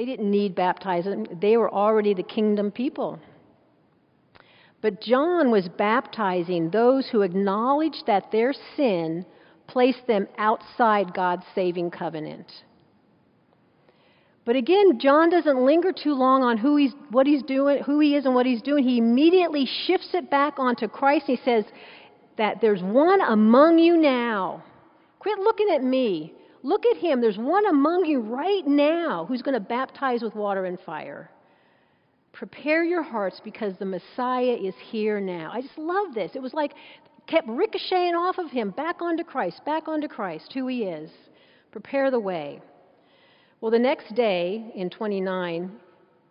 They 0.00 0.06
didn't 0.06 0.30
need 0.30 0.54
baptizing, 0.54 1.26
they 1.42 1.58
were 1.58 1.70
already 1.70 2.14
the 2.14 2.22
kingdom 2.22 2.70
people. 2.70 3.18
But 4.80 5.02
John 5.02 5.50
was 5.50 5.68
baptizing 5.76 6.70
those 6.70 7.06
who 7.10 7.20
acknowledged 7.20 8.04
that 8.06 8.32
their 8.32 8.54
sin 8.78 9.26
placed 9.66 10.06
them 10.06 10.26
outside 10.38 11.12
God's 11.12 11.44
saving 11.54 11.90
covenant. 11.90 12.50
But 14.46 14.56
again, 14.56 14.98
John 14.98 15.28
doesn't 15.28 15.66
linger 15.66 15.92
too 15.92 16.14
long 16.14 16.44
on 16.44 16.56
who 16.56 16.76
he's, 16.76 16.94
what 17.10 17.26
he's 17.26 17.42
doing, 17.42 17.82
who 17.82 18.00
he 18.00 18.16
is 18.16 18.24
and 18.24 18.34
what 18.34 18.46
he's 18.46 18.62
doing. 18.62 18.82
He 18.82 18.96
immediately 18.96 19.68
shifts 19.84 20.14
it 20.14 20.30
back 20.30 20.54
onto 20.56 20.88
Christ. 20.88 21.26
He 21.26 21.38
says 21.44 21.66
that 22.38 22.62
there's 22.62 22.82
one 22.82 23.20
among 23.20 23.78
you 23.78 23.98
now. 23.98 24.64
Quit 25.18 25.38
looking 25.40 25.68
at 25.74 25.84
me. 25.84 26.32
Look 26.62 26.84
at 26.86 26.98
him. 26.98 27.20
There's 27.20 27.38
one 27.38 27.66
among 27.66 28.04
you 28.04 28.20
right 28.20 28.66
now 28.66 29.24
who's 29.26 29.42
going 29.42 29.54
to 29.54 29.60
baptize 29.60 30.22
with 30.22 30.34
water 30.34 30.66
and 30.66 30.78
fire. 30.80 31.30
Prepare 32.32 32.84
your 32.84 33.02
hearts 33.02 33.40
because 33.42 33.74
the 33.78 33.84
Messiah 33.84 34.56
is 34.60 34.74
here 34.90 35.20
now. 35.20 35.50
I 35.52 35.62
just 35.62 35.78
love 35.78 36.14
this. 36.14 36.32
It 36.34 36.42
was 36.42 36.54
like 36.54 36.74
kept 37.26 37.48
ricocheting 37.48 38.14
off 38.14 38.38
of 38.38 38.50
him, 38.50 38.70
back 38.70 39.00
onto 39.00 39.24
Christ, 39.24 39.64
back 39.64 39.88
onto 39.88 40.08
Christ, 40.08 40.52
who 40.52 40.66
he 40.66 40.82
is. 40.82 41.10
Prepare 41.70 42.10
the 42.10 42.20
way. 42.20 42.60
Well, 43.60 43.70
the 43.70 43.78
next 43.78 44.14
day 44.14 44.72
in 44.74 44.90
29, 44.90 45.70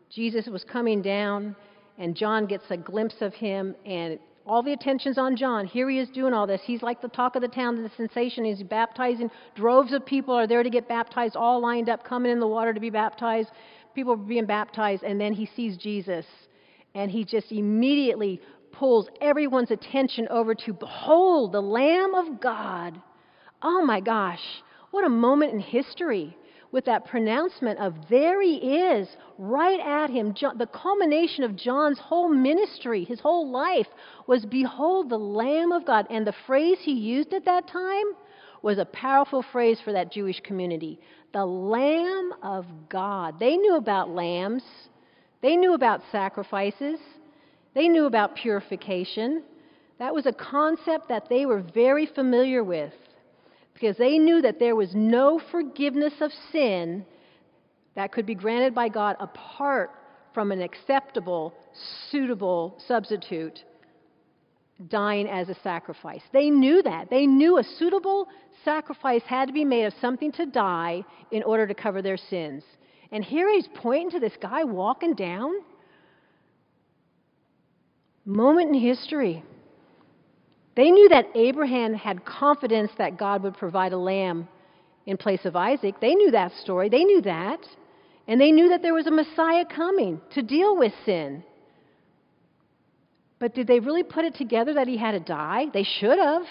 Jesus 0.09 0.47
was 0.47 0.63
coming 0.63 1.01
down, 1.01 1.55
and 1.97 2.15
John 2.15 2.45
gets 2.45 2.65
a 2.69 2.77
glimpse 2.77 3.21
of 3.21 3.33
him, 3.33 3.75
and 3.85 4.19
all 4.49 4.63
the 4.63 4.73
attention's 4.73 5.19
on 5.19 5.35
John. 5.35 5.67
Here 5.67 5.87
he 5.87 5.99
is 5.99 6.09
doing 6.09 6.33
all 6.33 6.47
this. 6.47 6.59
He's 6.65 6.81
like 6.81 7.03
the 7.03 7.07
talk 7.07 7.35
of 7.35 7.43
the 7.43 7.47
town, 7.47 7.83
the 7.83 7.91
sensation. 7.95 8.45
He's 8.45 8.63
baptizing. 8.63 9.29
Droves 9.55 9.93
of 9.93 10.03
people 10.03 10.33
are 10.33 10.47
there 10.47 10.63
to 10.63 10.71
get 10.71 10.89
baptized, 10.89 11.35
all 11.35 11.61
lined 11.61 11.87
up, 11.87 12.03
coming 12.03 12.31
in 12.31 12.39
the 12.39 12.47
water 12.47 12.73
to 12.73 12.79
be 12.79 12.89
baptized. 12.89 13.49
People 13.93 14.13
are 14.13 14.17
being 14.17 14.47
baptized, 14.47 15.03
and 15.03 15.21
then 15.21 15.33
he 15.33 15.47
sees 15.55 15.77
Jesus, 15.77 16.25
and 16.95 17.11
he 17.11 17.23
just 17.23 17.51
immediately 17.51 18.41
pulls 18.71 19.07
everyone's 19.21 19.69
attention 19.69 20.27
over 20.29 20.55
to 20.55 20.73
behold 20.73 21.51
the 21.51 21.61
Lamb 21.61 22.15
of 22.15 22.41
God. 22.41 22.99
Oh 23.61 23.85
my 23.85 23.99
gosh, 23.99 24.41
what 24.89 25.05
a 25.05 25.09
moment 25.09 25.53
in 25.53 25.59
history 25.59 26.35
with 26.71 26.85
that 26.85 27.05
pronouncement 27.05 27.79
of 27.79 27.95
there 28.09 28.41
he 28.41 28.57
is, 28.57 29.07
right 29.37 29.79
at 29.79 30.09
him. 30.09 30.33
the 30.57 30.69
culmination 30.71 31.43
of 31.43 31.55
John's 31.55 31.99
whole 31.99 32.29
ministry, 32.29 33.03
his 33.03 33.19
whole 33.19 33.49
life, 33.49 33.87
was 34.27 34.45
behold 34.45 35.09
the 35.09 35.17
Lamb 35.17 35.71
of 35.71 35.85
God. 35.85 36.05
And 36.09 36.27
the 36.27 36.35
phrase 36.45 36.77
he 36.81 36.93
used 36.93 37.33
at 37.33 37.45
that 37.45 37.67
time 37.67 38.05
was 38.61 38.77
a 38.77 38.85
powerful 38.85 39.41
phrase 39.41 39.79
for 39.83 39.93
that 39.93 40.11
Jewish 40.11 40.39
community 40.41 40.99
the 41.31 41.45
Lamb 41.45 42.33
of 42.41 42.65
God. 42.89 43.39
They 43.39 43.55
knew 43.55 43.75
about 43.75 44.09
lambs, 44.09 44.63
they 45.41 45.55
knew 45.55 45.73
about 45.73 46.01
sacrifices, 46.11 46.99
they 47.73 47.87
knew 47.87 48.05
about 48.05 48.35
purification. 48.35 49.43
That 49.99 50.13
was 50.13 50.25
a 50.25 50.33
concept 50.33 51.09
that 51.09 51.27
they 51.29 51.45
were 51.45 51.61
very 51.73 52.05
familiar 52.05 52.63
with 52.63 52.93
because 53.79 53.97
they 53.97 54.17
knew 54.17 54.41
that 54.41 54.59
there 54.59 54.75
was 54.75 54.93
no 54.93 55.39
forgiveness 55.51 56.13
of 56.19 56.31
sin 56.51 57.05
that 57.95 58.11
could 58.11 58.25
be 58.25 58.35
granted 58.35 58.75
by 58.75 58.89
God 58.89 59.15
apart 59.19 59.91
from 60.33 60.51
an 60.51 60.61
acceptable, 60.61 61.53
suitable 62.11 62.77
substitute 62.87 63.63
dying 64.87 65.27
as 65.27 65.49
a 65.49 65.55
sacrifice. 65.61 66.21
They 66.31 66.49
knew 66.49 66.81
that. 66.83 67.09
They 67.09 67.25
knew 67.25 67.57
a 67.57 67.63
suitable 67.63 68.27
sacrifice 68.63 69.21
had 69.25 69.47
to 69.47 69.53
be 69.53 69.65
made 69.65 69.85
of 69.85 69.93
something 69.99 70.31
to 70.33 70.45
die 70.45 71.03
in 71.31 71.43
order 71.43 71.67
to 71.67 71.73
cover 71.73 72.01
their 72.01 72.17
sins. 72.17 72.63
And 73.11 73.23
here 73.23 73.51
he's 73.51 73.67
pointing 73.75 74.11
to 74.11 74.19
this 74.19 74.37
guy 74.41 74.63
walking 74.63 75.15
down. 75.15 75.51
Moment 78.25 78.69
in 78.69 78.79
history. 78.79 79.43
They 80.79 80.91
knew 80.91 81.09
that 81.09 81.27
Abraham 81.35 81.93
had 81.93 82.23
confidence 82.23 82.89
that 82.97 83.17
God 83.17 83.43
would 83.43 83.57
provide 83.57 83.91
a 83.91 83.97
lamb 83.97 84.47
in 85.05 85.17
place 85.17 85.43
of 85.43 85.57
Isaac. 85.57 85.95
They 85.99 86.15
knew 86.15 86.31
that 86.31 86.53
story. 86.63 86.87
They 86.87 87.03
knew 87.03 87.21
that. 87.23 87.59
And 88.29 88.39
they 88.39 88.53
knew 88.53 88.69
that 88.69 88.81
there 88.81 88.93
was 88.93 89.05
a 89.05 89.11
Messiah 89.11 89.65
coming 89.65 90.21
to 90.35 90.41
deal 90.41 90.77
with 90.77 90.93
sin. 91.03 91.43
But 93.39 93.53
did 93.53 93.67
they 93.67 93.81
really 93.81 94.03
put 94.03 94.23
it 94.23 94.35
together 94.35 94.73
that 94.75 94.87
he 94.87 94.95
had 94.95 95.11
to 95.11 95.19
die? 95.19 95.65
They 95.73 95.83
should 95.83 96.17
have. 96.17 96.43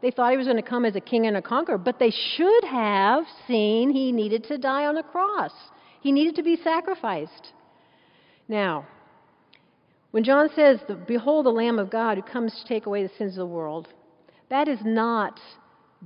They 0.00 0.10
thought 0.10 0.30
he 0.30 0.38
was 0.38 0.46
going 0.46 0.56
to 0.56 0.62
come 0.62 0.86
as 0.86 0.96
a 0.96 1.00
king 1.00 1.26
and 1.26 1.36
a 1.36 1.42
conqueror, 1.42 1.76
but 1.76 1.98
they 1.98 2.10
should 2.36 2.64
have 2.64 3.24
seen 3.46 3.90
he 3.90 4.12
needed 4.12 4.44
to 4.44 4.56
die 4.56 4.86
on 4.86 4.96
a 4.96 5.02
cross. 5.02 5.52
He 6.00 6.10
needed 6.10 6.36
to 6.36 6.42
be 6.42 6.56
sacrificed. 6.64 7.52
Now, 8.48 8.86
when 10.14 10.22
John 10.22 10.48
says, 10.54 10.78
Behold 11.08 11.44
the 11.44 11.50
Lamb 11.50 11.80
of 11.80 11.90
God 11.90 12.18
who 12.18 12.22
comes 12.22 12.54
to 12.54 12.68
take 12.68 12.86
away 12.86 13.02
the 13.02 13.10
sins 13.18 13.32
of 13.32 13.38
the 13.38 13.46
world, 13.46 13.88
that 14.48 14.68
is 14.68 14.78
not 14.84 15.40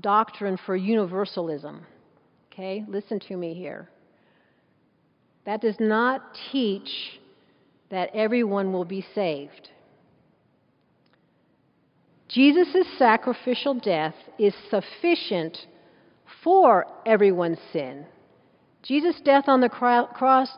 doctrine 0.01 0.57
for 0.65 0.75
universalism. 0.75 1.83
Okay? 2.51 2.87
Listen 2.89 3.21
to 3.29 3.37
me 3.37 3.53
here. 3.53 3.91
That 5.45 5.61
does 5.61 5.77
not 5.79 6.23
teach 6.51 7.21
that 7.91 8.09
everyone 8.15 8.73
will 8.73 8.87
be 8.87 9.05
saved. 9.15 9.69
Jesus' 12.29 12.87
sacrificial 12.97 13.75
death 13.75 14.15
is 14.39 14.55
sufficient 14.71 15.67
for 16.43 16.87
everyone's 17.05 17.61
sin. 17.75 18.07
Jesus' 18.83 19.21
death 19.23 19.45
on 19.49 19.61
the 19.61 19.69
cross, 19.69 20.49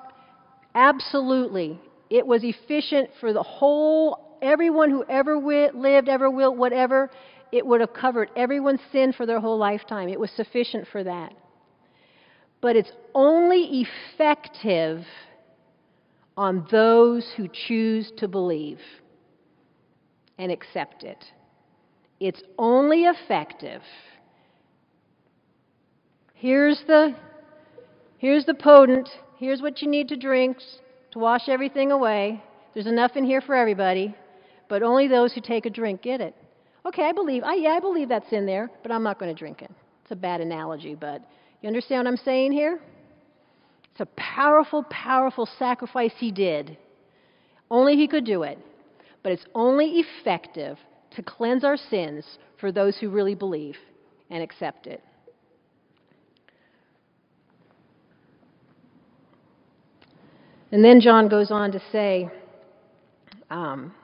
absolutely 0.76 1.80
it 2.10 2.26
was 2.26 2.42
efficient 2.44 3.10
for 3.20 3.32
the 3.32 3.42
whole, 3.42 4.38
everyone 4.42 4.90
who 4.90 5.04
ever 5.08 5.38
lived, 5.38 6.08
ever 6.08 6.30
will, 6.30 6.54
whatever. 6.56 7.10
It 7.52 7.66
would 7.66 7.80
have 7.80 7.94
covered 7.94 8.30
everyone's 8.36 8.80
sin 8.92 9.12
for 9.12 9.26
their 9.26 9.40
whole 9.40 9.58
lifetime. 9.58 10.08
It 10.08 10.20
was 10.20 10.30
sufficient 10.32 10.88
for 10.92 11.04
that. 11.04 11.32
But 12.60 12.76
it's 12.76 12.92
only 13.14 13.86
effective 14.14 15.04
on 16.36 16.66
those 16.70 17.26
who 17.36 17.48
choose 17.68 18.12
to 18.18 18.28
believe. 18.28 18.80
and 20.38 20.50
accept 20.50 21.04
it. 21.04 21.22
It's 22.18 22.42
only 22.58 23.04
effective. 23.04 23.82
Here's 26.34 26.82
the 26.86 27.14
here's 28.18 28.46
the 28.46 28.54
potent. 28.54 29.08
Here's 29.38 29.60
what 29.60 29.82
you 29.82 29.88
need 29.88 30.08
to 30.08 30.16
drink 30.16 30.56
to 31.12 31.18
wash 31.18 31.48
everything 31.48 31.92
away. 31.92 32.42
There's 32.74 32.86
enough 32.86 33.16
in 33.16 33.24
here 33.24 33.40
for 33.40 33.54
everybody, 33.54 34.14
but 34.68 34.82
only 34.82 35.08
those 35.08 35.32
who 35.32 35.40
take 35.40 35.66
a 35.66 35.70
drink 35.70 36.02
get 36.02 36.20
it. 36.20 36.34
Okay, 36.86 37.04
I 37.04 37.12
believe. 37.12 37.42
I, 37.42 37.54
yeah, 37.54 37.70
I 37.70 37.80
believe 37.80 38.08
that's 38.08 38.32
in 38.32 38.46
there, 38.46 38.70
but 38.82 38.92
I'm 38.92 39.02
not 39.02 39.18
going 39.18 39.34
to 39.34 39.38
drink 39.38 39.62
it. 39.62 39.70
It's 40.02 40.12
a 40.12 40.16
bad 40.16 40.40
analogy, 40.40 40.94
but 40.94 41.22
you 41.60 41.68
understand 41.68 42.04
what 42.04 42.10
I'm 42.10 42.16
saying 42.18 42.52
here? 42.52 42.80
It's 43.92 44.00
a 44.00 44.06
powerful, 44.16 44.84
powerful 44.84 45.48
sacrifice 45.58 46.12
he 46.16 46.30
did. 46.30 46.78
Only 47.70 47.96
he 47.96 48.08
could 48.08 48.24
do 48.24 48.44
it. 48.44 48.58
But 49.22 49.32
it's 49.32 49.44
only 49.54 50.00
effective 50.00 50.78
to 51.16 51.22
cleanse 51.22 51.64
our 51.64 51.76
sins 51.76 52.24
for 52.58 52.72
those 52.72 52.96
who 52.96 53.10
really 53.10 53.34
believe 53.34 53.76
and 54.30 54.42
accept 54.42 54.86
it. 54.86 55.02
And 60.72 60.84
then 60.84 61.00
John 61.00 61.28
goes 61.28 61.50
on 61.50 61.72
to 61.72 61.82
say 61.90 62.30
um, 63.50 63.94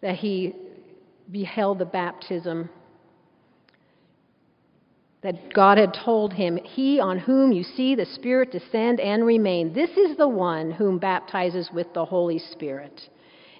that 0.00 0.16
he 0.16 0.54
beheld 1.30 1.78
the 1.78 1.84
baptism 1.84 2.70
that 5.20 5.52
God 5.52 5.78
had 5.78 5.94
told 5.94 6.32
him, 6.32 6.58
He 6.62 7.00
on 7.00 7.18
whom 7.18 7.50
you 7.50 7.64
see 7.64 7.94
the 7.94 8.06
Spirit 8.06 8.52
descend 8.52 9.00
and 9.00 9.26
remain, 9.26 9.72
this 9.72 9.90
is 9.90 10.16
the 10.16 10.28
one 10.28 10.70
whom 10.70 10.98
baptizes 10.98 11.70
with 11.72 11.92
the 11.92 12.04
Holy 12.04 12.38
Spirit. 12.38 13.08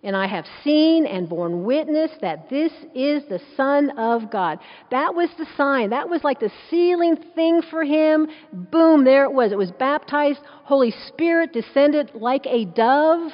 And 0.02 0.16
I 0.16 0.26
have 0.26 0.46
seen 0.62 1.06
and 1.06 1.28
borne 1.28 1.64
witness 1.64 2.10
that 2.20 2.48
this 2.48 2.72
is 2.94 3.24
the 3.28 3.40
Son 3.56 3.90
of 3.98 4.30
God. 4.30 4.58
That 4.90 5.14
was 5.14 5.28
the 5.38 5.46
sign. 5.56 5.90
That 5.90 6.08
was 6.08 6.22
like 6.22 6.40
the 6.40 6.52
sealing 6.70 7.16
thing 7.34 7.62
for 7.62 7.84
him. 7.84 8.28
Boom, 8.52 9.04
there 9.04 9.24
it 9.24 9.32
was. 9.32 9.50
It 9.50 9.58
was 9.58 9.72
baptized. 9.72 10.40
Holy 10.64 10.92
Spirit 11.08 11.52
descended 11.52 12.12
like 12.14 12.46
a 12.46 12.64
dove. 12.64 13.32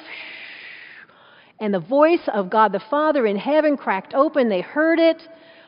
And 1.59 1.73
the 1.73 1.79
voice 1.79 2.27
of 2.33 2.49
God 2.49 2.71
the 2.71 2.83
Father 2.89 3.25
in 3.25 3.37
heaven 3.37 3.77
cracked 3.77 4.13
open. 4.13 4.49
They 4.49 4.61
heard 4.61 4.99
it. 4.99 5.21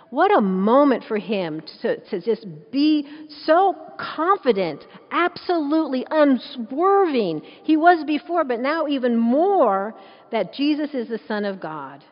What 0.09 0.35
a 0.35 0.41
moment 0.41 1.03
for 1.05 1.17
him 1.17 1.61
to, 1.81 1.97
to 2.09 2.21
just 2.21 2.45
be 2.71 3.05
so 3.45 3.75
confident, 3.99 4.85
absolutely 5.11 6.05
unswerving. 6.09 7.41
He 7.63 7.75
was 7.75 8.05
before, 8.05 8.45
but 8.45 8.61
now 8.61 8.87
even 8.87 9.17
more 9.17 9.93
that 10.31 10.53
Jesus 10.53 10.93
is 10.93 11.07
the 11.07 11.19
Son 11.27 11.45
of 11.45 11.59
God. 11.59 12.03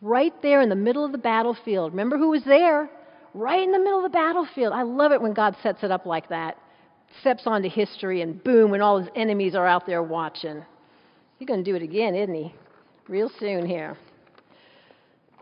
Right 0.00 0.34
there 0.42 0.60
in 0.60 0.68
the 0.68 0.74
middle 0.74 1.04
of 1.04 1.12
the 1.12 1.18
battlefield. 1.18 1.92
Remember 1.92 2.18
who 2.18 2.30
was 2.30 2.44
there? 2.44 2.90
Right 3.32 3.62
in 3.62 3.72
the 3.72 3.78
middle 3.78 4.04
of 4.04 4.10
the 4.10 4.16
battlefield. 4.16 4.72
I 4.72 4.82
love 4.82 5.12
it 5.12 5.20
when 5.20 5.32
God 5.32 5.56
sets 5.62 5.82
it 5.82 5.90
up 5.90 6.06
like 6.06 6.28
that. 6.28 6.56
Steps 7.20 7.44
onto 7.46 7.68
history, 7.68 8.22
and 8.22 8.42
boom, 8.42 8.70
when 8.70 8.80
all 8.80 8.98
his 8.98 9.08
enemies 9.14 9.54
are 9.54 9.66
out 9.66 9.86
there 9.86 10.02
watching. 10.02 10.64
He's 11.38 11.46
going 11.48 11.62
to 11.62 11.70
do 11.70 11.76
it 11.76 11.82
again, 11.82 12.14
isn't 12.14 12.34
he? 12.34 12.54
Real 13.08 13.30
soon 13.38 13.66
here. 13.66 13.96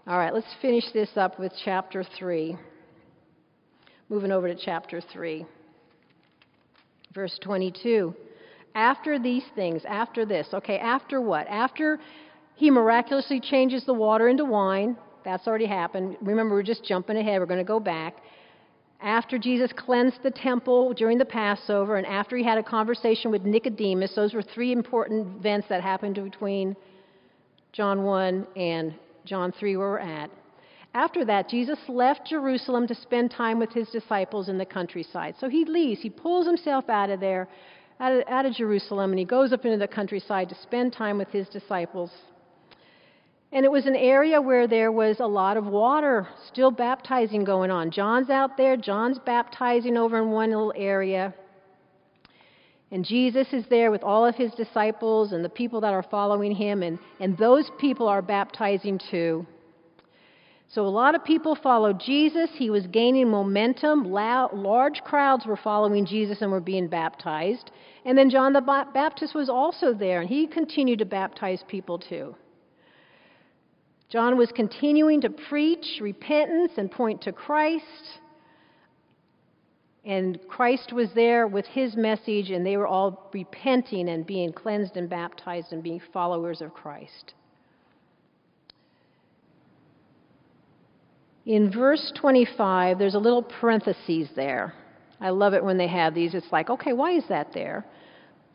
All 0.06 0.18
right, 0.18 0.34
let's 0.34 0.46
finish 0.60 0.84
this 0.92 1.10
up 1.16 1.38
with 1.38 1.52
chapter 1.64 2.04
3. 2.18 2.56
Moving 4.08 4.32
over 4.32 4.48
to 4.52 4.54
chapter 4.54 5.00
3, 5.00 5.46
verse 7.14 7.38
22. 7.42 8.14
After 8.74 9.18
these 9.18 9.44
things, 9.54 9.82
after 9.86 10.24
this, 10.24 10.48
okay, 10.52 10.78
after 10.78 11.20
what? 11.20 11.46
After 11.48 11.98
he 12.54 12.70
miraculously 12.70 13.40
changes 13.40 13.84
the 13.84 13.94
water 13.94 14.28
into 14.28 14.44
wine, 14.44 14.96
that's 15.24 15.46
already 15.46 15.66
happened. 15.66 16.16
Remember, 16.22 16.54
we're 16.54 16.62
just 16.62 16.84
jumping 16.84 17.16
ahead, 17.16 17.40
we're 17.40 17.46
going 17.46 17.58
to 17.58 17.64
go 17.64 17.80
back. 17.80 18.16
After 19.00 19.36
Jesus 19.36 19.72
cleansed 19.76 20.22
the 20.22 20.30
temple 20.30 20.94
during 20.94 21.18
the 21.18 21.24
Passover, 21.24 21.96
and 21.96 22.06
after 22.06 22.36
he 22.36 22.44
had 22.44 22.56
a 22.56 22.62
conversation 22.62 23.30
with 23.30 23.42
Nicodemus, 23.42 24.14
those 24.14 24.32
were 24.32 24.42
three 24.42 24.72
important 24.72 25.38
events 25.38 25.66
that 25.68 25.82
happened 25.82 26.14
between 26.14 26.76
John 27.72 28.04
1 28.04 28.46
and 28.56 28.94
John 29.24 29.52
3, 29.52 29.76
where 29.76 29.88
we're 29.88 29.98
at. 29.98 30.30
After 30.94 31.24
that, 31.24 31.48
Jesus 31.48 31.78
left 31.88 32.26
Jerusalem 32.28 32.86
to 32.86 32.94
spend 32.94 33.30
time 33.30 33.58
with 33.58 33.72
his 33.72 33.88
disciples 33.88 34.48
in 34.48 34.58
the 34.58 34.66
countryside. 34.66 35.34
So 35.40 35.48
he 35.48 35.64
leaves, 35.64 36.00
he 36.00 36.10
pulls 36.10 36.46
himself 36.46 36.88
out 36.88 37.10
of 37.10 37.18
there, 37.18 37.48
out 38.02 38.12
of, 38.12 38.24
out 38.28 38.46
of 38.46 38.52
Jerusalem, 38.54 39.10
and 39.12 39.18
he 39.18 39.24
goes 39.24 39.52
up 39.52 39.64
into 39.64 39.78
the 39.78 39.86
countryside 39.86 40.48
to 40.48 40.56
spend 40.56 40.92
time 40.92 41.18
with 41.18 41.28
his 41.28 41.48
disciples. 41.48 42.10
And 43.52 43.64
it 43.64 43.70
was 43.70 43.86
an 43.86 43.94
area 43.94 44.40
where 44.40 44.66
there 44.66 44.90
was 44.90 45.20
a 45.20 45.26
lot 45.26 45.56
of 45.56 45.66
water, 45.66 46.26
still 46.48 46.72
baptizing 46.72 47.44
going 47.44 47.70
on. 47.70 47.92
John's 47.92 48.28
out 48.28 48.56
there, 48.56 48.76
John's 48.76 49.20
baptizing 49.24 49.96
over 49.96 50.18
in 50.18 50.30
one 50.30 50.50
little 50.50 50.72
area. 50.74 51.32
And 52.90 53.04
Jesus 53.04 53.46
is 53.52 53.64
there 53.70 53.90
with 53.90 54.02
all 54.02 54.26
of 54.26 54.34
his 54.34 54.52
disciples 54.52 55.32
and 55.32 55.44
the 55.44 55.48
people 55.48 55.80
that 55.82 55.94
are 55.94 56.02
following 56.02 56.52
him, 56.52 56.82
and, 56.82 56.98
and 57.20 57.38
those 57.38 57.70
people 57.78 58.08
are 58.08 58.20
baptizing 58.20 59.00
too. 59.10 59.46
So 60.72 60.86
a 60.86 60.88
lot 60.88 61.14
of 61.14 61.22
people 61.22 61.54
followed 61.54 62.00
Jesus. 62.00 62.48
He 62.54 62.70
was 62.70 62.86
gaining 62.86 63.28
momentum. 63.28 64.10
Large 64.10 65.02
crowds 65.04 65.44
were 65.44 65.58
following 65.58 66.06
Jesus 66.06 66.40
and 66.40 66.50
were 66.50 66.60
being 66.60 66.88
baptized. 66.88 67.70
And 68.06 68.16
then 68.16 68.30
John 68.30 68.54
the 68.54 68.62
Baptist 68.62 69.34
was 69.34 69.50
also 69.50 69.92
there, 69.92 70.22
and 70.22 70.30
he 70.30 70.46
continued 70.46 71.00
to 71.00 71.04
baptize 71.04 71.62
people 71.68 71.98
too. 71.98 72.34
John 74.08 74.38
was 74.38 74.50
continuing 74.50 75.20
to 75.20 75.30
preach 75.30 76.00
repentance 76.00 76.72
and 76.78 76.90
point 76.90 77.20
to 77.22 77.32
Christ. 77.32 78.20
And 80.06 80.38
Christ 80.48 80.94
was 80.94 81.10
there 81.14 81.46
with 81.46 81.66
his 81.66 81.96
message, 81.96 82.50
and 82.50 82.64
they 82.64 82.78
were 82.78 82.86
all 82.86 83.28
repenting 83.34 84.08
and 84.08 84.26
being 84.26 84.54
cleansed 84.54 84.96
and 84.96 85.10
baptized 85.10 85.74
and 85.74 85.82
being 85.82 86.00
followers 86.14 86.62
of 86.62 86.72
Christ. 86.72 87.34
In 91.44 91.72
verse 91.72 92.12
25, 92.20 92.98
there's 92.98 93.14
a 93.14 93.18
little 93.18 93.42
parenthesis 93.42 94.28
there. 94.36 94.74
I 95.20 95.30
love 95.30 95.54
it 95.54 95.64
when 95.64 95.76
they 95.76 95.88
have 95.88 96.14
these. 96.14 96.34
It's 96.34 96.52
like, 96.52 96.70
okay, 96.70 96.92
why 96.92 97.12
is 97.12 97.24
that 97.28 97.52
there? 97.52 97.84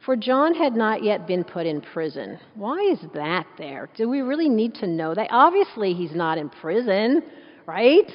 For 0.06 0.16
John 0.16 0.54
had 0.54 0.74
not 0.74 1.04
yet 1.04 1.28
been 1.28 1.44
put 1.44 1.66
in 1.66 1.82
prison. 1.82 2.40
Why 2.56 2.80
is 2.80 3.00
that 3.14 3.46
there? 3.58 3.90
Do 3.96 4.08
we 4.08 4.22
really 4.22 4.48
need 4.48 4.76
to 4.76 4.88
know 4.88 5.14
that? 5.14 5.28
Obviously, 5.32 5.94
he's 5.94 6.14
not 6.14 6.38
in 6.38 6.50
prison, 6.50 7.24
right? 7.66 8.10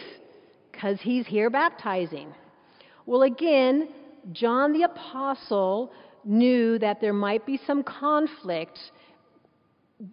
Because 0.71 1.01
he's 1.01 1.27
here 1.27 1.51
baptizing. 1.51 2.33
Well, 3.05 3.23
again, 3.23 3.89
John 4.33 4.73
the 4.73 4.85
Apostle 4.85 5.93
knew 6.25 6.79
that 6.79 7.01
there 7.01 7.13
might 7.13 7.45
be 7.45 7.61
some 7.67 7.83
conflict 7.83 8.79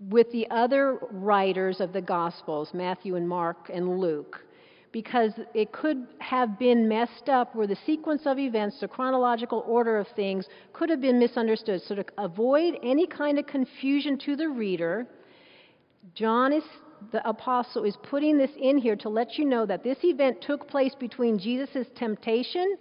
with 0.10 0.32
the 0.32 0.50
other 0.50 1.00
writers 1.12 1.80
of 1.80 1.94
the 1.94 2.02
Gospels, 2.02 2.72
Matthew 2.74 3.16
and 3.16 3.28
Mark 3.28 3.70
and 3.74 4.00
Luke, 4.00 4.42
because 4.92 5.34
it 5.54 5.72
could 5.72 6.08
have 6.20 6.58
been 6.58 6.88
messed 6.88 7.30
up 7.30 7.56
where 7.56 7.68
the 7.68 7.78
sequence 7.86 8.24
of 8.26 8.40
events, 8.40 8.80
the 8.80 8.88
chronological 8.88 9.64
order 9.68 9.98
of 9.98 10.08
things, 10.16 10.48
could 10.74 10.90
have 10.90 11.02
been 11.02 11.20
misunderstood. 11.20 11.82
So, 11.84 11.96
to 11.96 12.06
avoid 12.18 12.76
any 12.84 13.06
kind 13.06 13.38
of 13.38 13.46
confusion 13.46 14.18
to 14.26 14.36
the 14.36 14.50
reader, 14.50 15.06
John 16.16 16.54
is 16.54 16.64
the 17.12 17.28
apostle 17.28 17.86
is 17.86 17.98
putting 18.04 18.38
this 18.38 18.52
in 18.60 18.78
here 18.78 18.96
to 18.98 19.10
let 19.10 19.38
you 19.38 19.46
know 19.46 19.66
that 19.66 19.84
this 19.84 19.98
event 20.04 20.42
took 20.42 20.68
place 20.68 20.94
between 21.00 21.40
Jesus' 21.40 21.88
temptation 21.96 22.78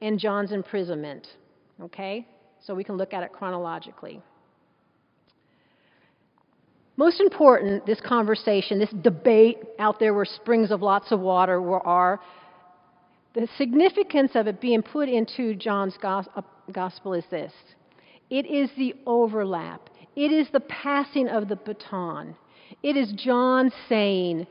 and 0.00 0.18
John's 0.18 0.52
imprisonment. 0.52 1.26
Okay? 1.80 2.26
So 2.64 2.74
we 2.74 2.84
can 2.84 2.96
look 2.96 3.12
at 3.12 3.22
it 3.22 3.32
chronologically. 3.32 4.22
Most 7.00 7.18
important, 7.18 7.86
this 7.86 7.98
conversation, 7.98 8.78
this 8.78 8.92
debate 9.00 9.56
out 9.78 9.98
there 9.98 10.12
where 10.12 10.26
springs 10.26 10.70
of 10.70 10.82
lots 10.82 11.10
of 11.12 11.18
water 11.18 11.58
are, 11.80 12.20
the 13.32 13.48
significance 13.56 14.32
of 14.34 14.46
it 14.46 14.60
being 14.60 14.82
put 14.82 15.08
into 15.08 15.54
John's 15.54 15.94
uh, 16.02 16.22
gospel 16.70 17.14
is 17.14 17.24
this 17.30 17.54
it 18.28 18.44
is 18.44 18.68
the 18.76 18.94
overlap, 19.06 19.88
it 20.14 20.30
is 20.30 20.48
the 20.52 20.60
passing 20.60 21.26
of 21.26 21.48
the 21.48 21.56
baton. 21.56 22.36
It 22.82 22.98
is 22.98 23.10
John 23.12 23.72
saying, 23.88 24.46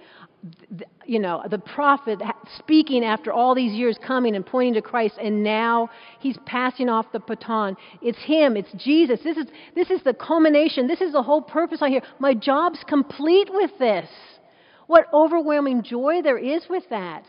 you 1.06 1.20
know, 1.20 1.44
the 1.50 1.58
prophet 1.58 2.20
speaking 2.60 3.04
after 3.04 3.34
all 3.34 3.56
these 3.56 3.74
years 3.74 3.98
coming 4.06 4.36
and 4.36 4.46
pointing 4.46 4.76
to 4.76 4.82
Christ, 4.82 5.16
and 5.22 5.44
now 5.44 5.90
he's 6.20 6.38
passing 6.46 6.88
off 6.88 7.12
the 7.12 7.20
baton. 7.20 7.76
It's 8.02 8.18
him, 8.20 8.56
it's 8.56 8.72
Jesus. 8.78 9.20
This 9.24 9.38
is, 9.38 9.48
this 9.76 9.90
is 9.90 10.02
the 10.04 10.14
culmination. 10.14 10.88
This 10.88 11.02
is 11.02 11.14
the 11.14 11.24
whole 11.24 11.42
purpose 11.42 11.80
I 11.82 11.90
hear. 11.90 12.04
My 12.20 12.34
job's 12.34 12.84
complete 12.88 13.50
with 13.52 13.72
this. 13.80 14.10
What 14.88 15.08
overwhelming 15.14 15.84
joy 15.84 16.22
there 16.24 16.38
is 16.38 16.64
with 16.70 16.84
that. 16.90 17.24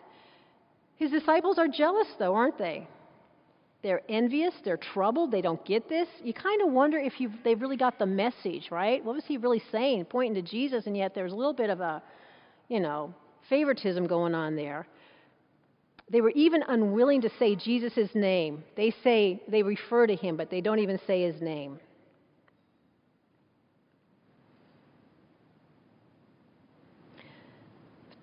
His 0.96 1.11
disciples 1.11 1.58
are 1.58 1.68
jealous, 1.68 2.08
though, 2.18 2.34
aren't 2.34 2.58
they? 2.58 2.86
They're 3.82 4.02
envious, 4.11 4.52
they're 4.62 4.76
troubled, 4.76 5.30
they 5.30 5.40
don't 5.40 5.64
get 5.64 5.88
this. 5.88 6.06
You 6.22 6.34
kind 6.34 6.61
of 6.61 6.70
wonder 6.72 6.98
if 6.98 7.14
they've 7.42 7.61
really 7.61 7.78
got 7.78 7.98
the 7.98 8.06
message, 8.06 8.68
right? 8.70 9.02
What 9.02 9.14
was 9.14 9.24
he 9.26 9.38
really 9.38 9.62
saying? 9.72 10.04
Pointing 10.04 10.42
to 10.42 10.48
Jesus, 10.48 10.86
and 10.86 10.94
yet 10.96 11.14
there's 11.14 11.32
a 11.32 11.34
little 11.34 11.54
bit 11.54 11.70
of 11.70 11.80
a, 11.80 12.02
you 12.71 12.81
know, 12.81 13.12
favoritism 13.51 14.07
going 14.07 14.35
on 14.35 14.57
there. 14.57 14.87
They 16.09 16.21
were 16.21 16.31
even 16.31 16.62
unwilling 16.66 17.21
to 17.23 17.31
say 17.39 17.55
Jesus' 17.57 18.11
name. 18.14 18.64
They 18.77 18.95
say, 19.05 19.43
they 19.49 19.62
refer 19.62 20.07
to 20.07 20.16
him, 20.16 20.37
but 20.37 20.51
they 20.51 20.61
don't 20.61 20.79
even 20.79 20.99
say 21.07 21.23
his 21.31 21.43
name. 21.43 21.79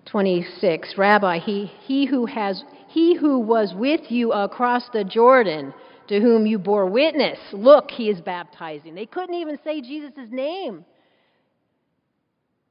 26 0.06 0.94
rabbi 0.96 1.38
he, 1.38 1.70
he 1.82 2.06
who 2.06 2.24
has 2.24 2.64
he 2.88 3.14
who 3.14 3.38
was 3.38 3.74
with 3.76 4.10
you 4.10 4.32
across 4.32 4.88
the 4.94 5.04
jordan 5.04 5.74
to 6.08 6.18
whom 6.18 6.46
you 6.46 6.58
bore 6.58 6.86
witness 6.86 7.38
look 7.52 7.90
he 7.90 8.08
is 8.08 8.18
baptizing 8.22 8.94
they 8.94 9.04
couldn't 9.04 9.34
even 9.34 9.58
say 9.62 9.82
jesus' 9.82 10.30
name 10.30 10.82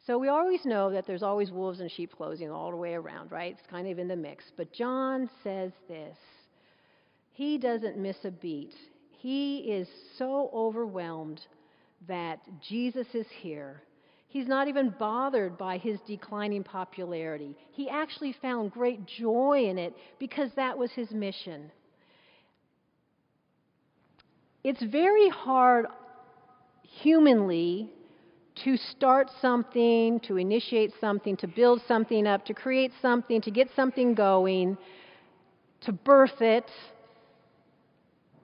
so 0.07 0.17
we 0.17 0.29
always 0.29 0.65
know 0.65 0.89
that 0.91 1.05
there's 1.05 1.21
always 1.21 1.51
wolves 1.51 1.81
in 1.81 1.89
sheep 1.89 2.11
clothing 2.15 2.49
all 2.49 2.71
the 2.71 2.77
way 2.77 2.93
around 2.93 3.31
right 3.31 3.55
it's 3.59 3.69
kind 3.69 3.87
of 3.87 3.99
in 3.99 4.07
the 4.07 4.15
mix 4.15 4.45
but 4.55 4.73
john 4.73 5.29
says 5.43 5.71
this 5.87 6.17
he 7.33 7.57
doesn't 7.59 7.97
miss 7.97 8.17
a 8.23 8.31
beat 8.31 8.73
he 9.11 9.57
is 9.59 9.87
so 10.17 10.49
overwhelmed 10.53 11.41
that 12.07 12.39
jesus 12.67 13.07
is 13.13 13.27
here 13.41 13.83
He's 14.29 14.47
not 14.47 14.67
even 14.67 14.93
bothered 14.99 15.57
by 15.57 15.77
his 15.77 15.99
declining 16.05 16.63
popularity. 16.63 17.55
He 17.71 17.89
actually 17.89 18.35
found 18.41 18.71
great 18.71 19.05
joy 19.05 19.67
in 19.69 19.77
it 19.77 19.95
because 20.19 20.51
that 20.55 20.77
was 20.77 20.91
his 20.91 21.09
mission. 21.11 21.71
It's 24.63 24.83
very 24.83 25.29
hard 25.29 25.85
humanly 26.83 27.89
to 28.63 28.77
start 28.77 29.29
something, 29.41 30.19
to 30.21 30.37
initiate 30.37 30.93
something, 30.99 31.37
to 31.37 31.47
build 31.47 31.81
something 31.87 32.27
up, 32.27 32.45
to 32.45 32.53
create 32.53 32.91
something, 33.01 33.41
to 33.41 33.51
get 33.51 33.69
something 33.75 34.13
going, 34.13 34.77
to 35.81 35.91
birth 35.91 36.41
it 36.41 36.69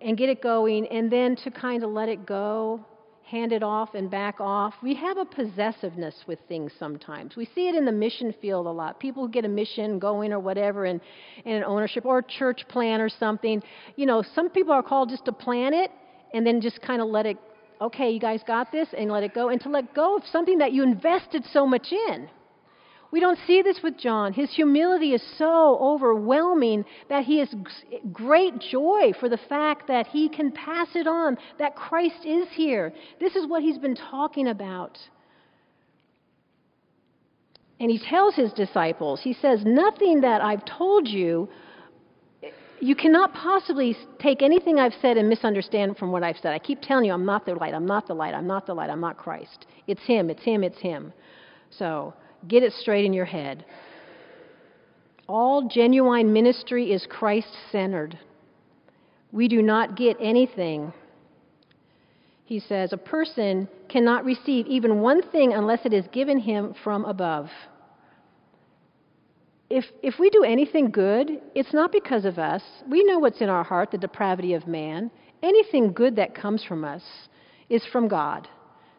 and 0.01 0.17
get 0.17 0.29
it 0.29 0.41
going, 0.41 0.87
and 0.87 1.11
then 1.11 1.35
to 1.37 1.51
kind 1.51 1.83
of 1.83 1.89
let 1.89 2.09
it 2.09 2.25
go 2.25 2.85
hand 3.33 3.51
it 3.51 3.63
off 3.63 3.95
and 3.95 4.11
back 4.11 4.39
off. 4.39 4.75
We 4.83 4.93
have 4.95 5.17
a 5.17 5.25
possessiveness 5.25 6.13
with 6.27 6.39
things 6.47 6.71
sometimes. 6.77 7.35
We 7.35 7.49
see 7.55 7.67
it 7.67 7.75
in 7.75 7.85
the 7.85 7.91
mission 7.91 8.33
field 8.41 8.67
a 8.67 8.69
lot. 8.69 8.99
People 8.99 9.27
get 9.27 9.45
a 9.45 9.47
mission 9.47 9.97
going 9.97 10.33
or 10.33 10.39
whatever 10.39 10.85
and, 10.85 11.01
and 11.45 11.55
an 11.55 11.63
ownership 11.63 12.05
or 12.05 12.19
a 12.19 12.23
church 12.23 12.61
plan 12.67 13.01
or 13.01 13.09
something. 13.09 13.63
You 13.95 14.05
know, 14.05 14.23
some 14.35 14.49
people 14.49 14.73
are 14.73 14.83
called 14.83 15.09
just 15.09 15.25
to 15.25 15.31
plan 15.31 15.73
it 15.73 15.89
and 16.33 16.45
then 16.45 16.61
just 16.61 16.81
kind 16.81 17.01
of 17.01 17.07
let 17.07 17.25
it, 17.25 17.37
okay, 17.81 18.09
you 18.11 18.19
guys 18.19 18.41
got 18.45 18.71
this, 18.71 18.87
and 18.97 19.11
let 19.11 19.23
it 19.23 19.33
go, 19.33 19.49
and 19.49 19.61
to 19.61 19.69
let 19.69 19.93
go 19.93 20.17
of 20.17 20.23
something 20.31 20.57
that 20.59 20.71
you 20.71 20.83
invested 20.83 21.45
so 21.51 21.65
much 21.65 21.91
in. 21.91 22.29
We 23.13 23.19
don't 23.19 23.37
see 23.45 23.61
this 23.61 23.79
with 23.83 23.99
John. 23.99 24.33
His 24.33 24.51
humility 24.55 25.13
is 25.13 25.21
so 25.37 25.77
overwhelming 25.79 26.83
that 27.09 27.25
he 27.25 27.37
has 27.37 27.53
great 28.11 28.57
joy 28.57 29.13
for 29.19 29.29
the 29.29 29.37
fact 29.37 29.87
that 29.87 30.07
he 30.07 30.29
can 30.29 30.51
pass 30.51 30.87
it 30.95 31.05
on, 31.05 31.37
that 31.59 31.75
Christ 31.75 32.25
is 32.25 32.47
here. 32.55 32.91
This 33.19 33.35
is 33.35 33.45
what 33.45 33.61
he's 33.61 33.77
been 33.77 33.95
talking 33.95 34.47
about. 34.47 34.97
And 37.79 37.91
he 37.91 37.99
tells 37.99 38.33
his 38.33 38.51
disciples, 38.53 39.21
he 39.21 39.33
says, 39.33 39.63
Nothing 39.63 40.21
that 40.21 40.41
I've 40.41 40.65
told 40.65 41.07
you, 41.07 41.49
you 42.83 42.95
cannot 42.95 43.33
possibly 43.33 43.95
take 44.19 44.41
anything 44.41 44.79
I've 44.79 44.93
said 45.01 45.17
and 45.17 45.29
misunderstand 45.29 45.97
from 45.97 46.11
what 46.11 46.23
I've 46.23 46.37
said. 46.37 46.53
I 46.53 46.59
keep 46.59 46.81
telling 46.81 47.05
you, 47.05 47.13
I'm 47.13 47.25
not 47.25 47.45
the 47.45 47.55
light, 47.55 47.73
I'm 47.73 47.85
not 47.85 48.07
the 48.07 48.13
light, 48.13 48.33
I'm 48.33 48.47
not 48.47 48.65
the 48.65 48.73
light, 48.73 48.89
I'm 48.89 49.01
not 49.01 49.17
Christ. 49.17 49.65
It's 49.87 50.03
him, 50.03 50.29
it's 50.29 50.43
him, 50.43 50.63
it's 50.63 50.79
him. 50.79 51.13
So, 51.69 52.13
Get 52.47 52.63
it 52.63 52.73
straight 52.73 53.05
in 53.05 53.13
your 53.13 53.25
head. 53.25 53.65
All 55.27 55.67
genuine 55.69 56.33
ministry 56.33 56.91
is 56.91 57.07
Christ 57.09 57.47
centered. 57.71 58.19
We 59.31 59.47
do 59.47 59.61
not 59.61 59.95
get 59.95 60.17
anything. 60.19 60.93
He 62.45 62.59
says, 62.59 62.91
a 62.91 62.97
person 62.97 63.67
cannot 63.87 64.25
receive 64.25 64.67
even 64.67 64.99
one 64.99 65.21
thing 65.31 65.53
unless 65.53 65.85
it 65.85 65.93
is 65.93 66.05
given 66.11 66.37
him 66.37 66.75
from 66.83 67.05
above. 67.05 67.47
If, 69.69 69.85
if 70.01 70.19
we 70.19 70.29
do 70.29 70.43
anything 70.43 70.91
good, 70.91 71.41
it's 71.55 71.73
not 71.73 71.91
because 71.91 72.25
of 72.25 72.37
us. 72.37 72.61
We 72.89 73.03
know 73.03 73.19
what's 73.19 73.41
in 73.41 73.49
our 73.49 73.63
heart, 73.63 73.91
the 73.91 73.97
depravity 73.97 74.53
of 74.53 74.67
man. 74.67 75.09
Anything 75.41 75.93
good 75.93 76.15
that 76.17 76.35
comes 76.35 76.63
from 76.63 76.85
us 76.85 77.03
is 77.69 77.83
from 77.91 78.07
God. 78.07 78.47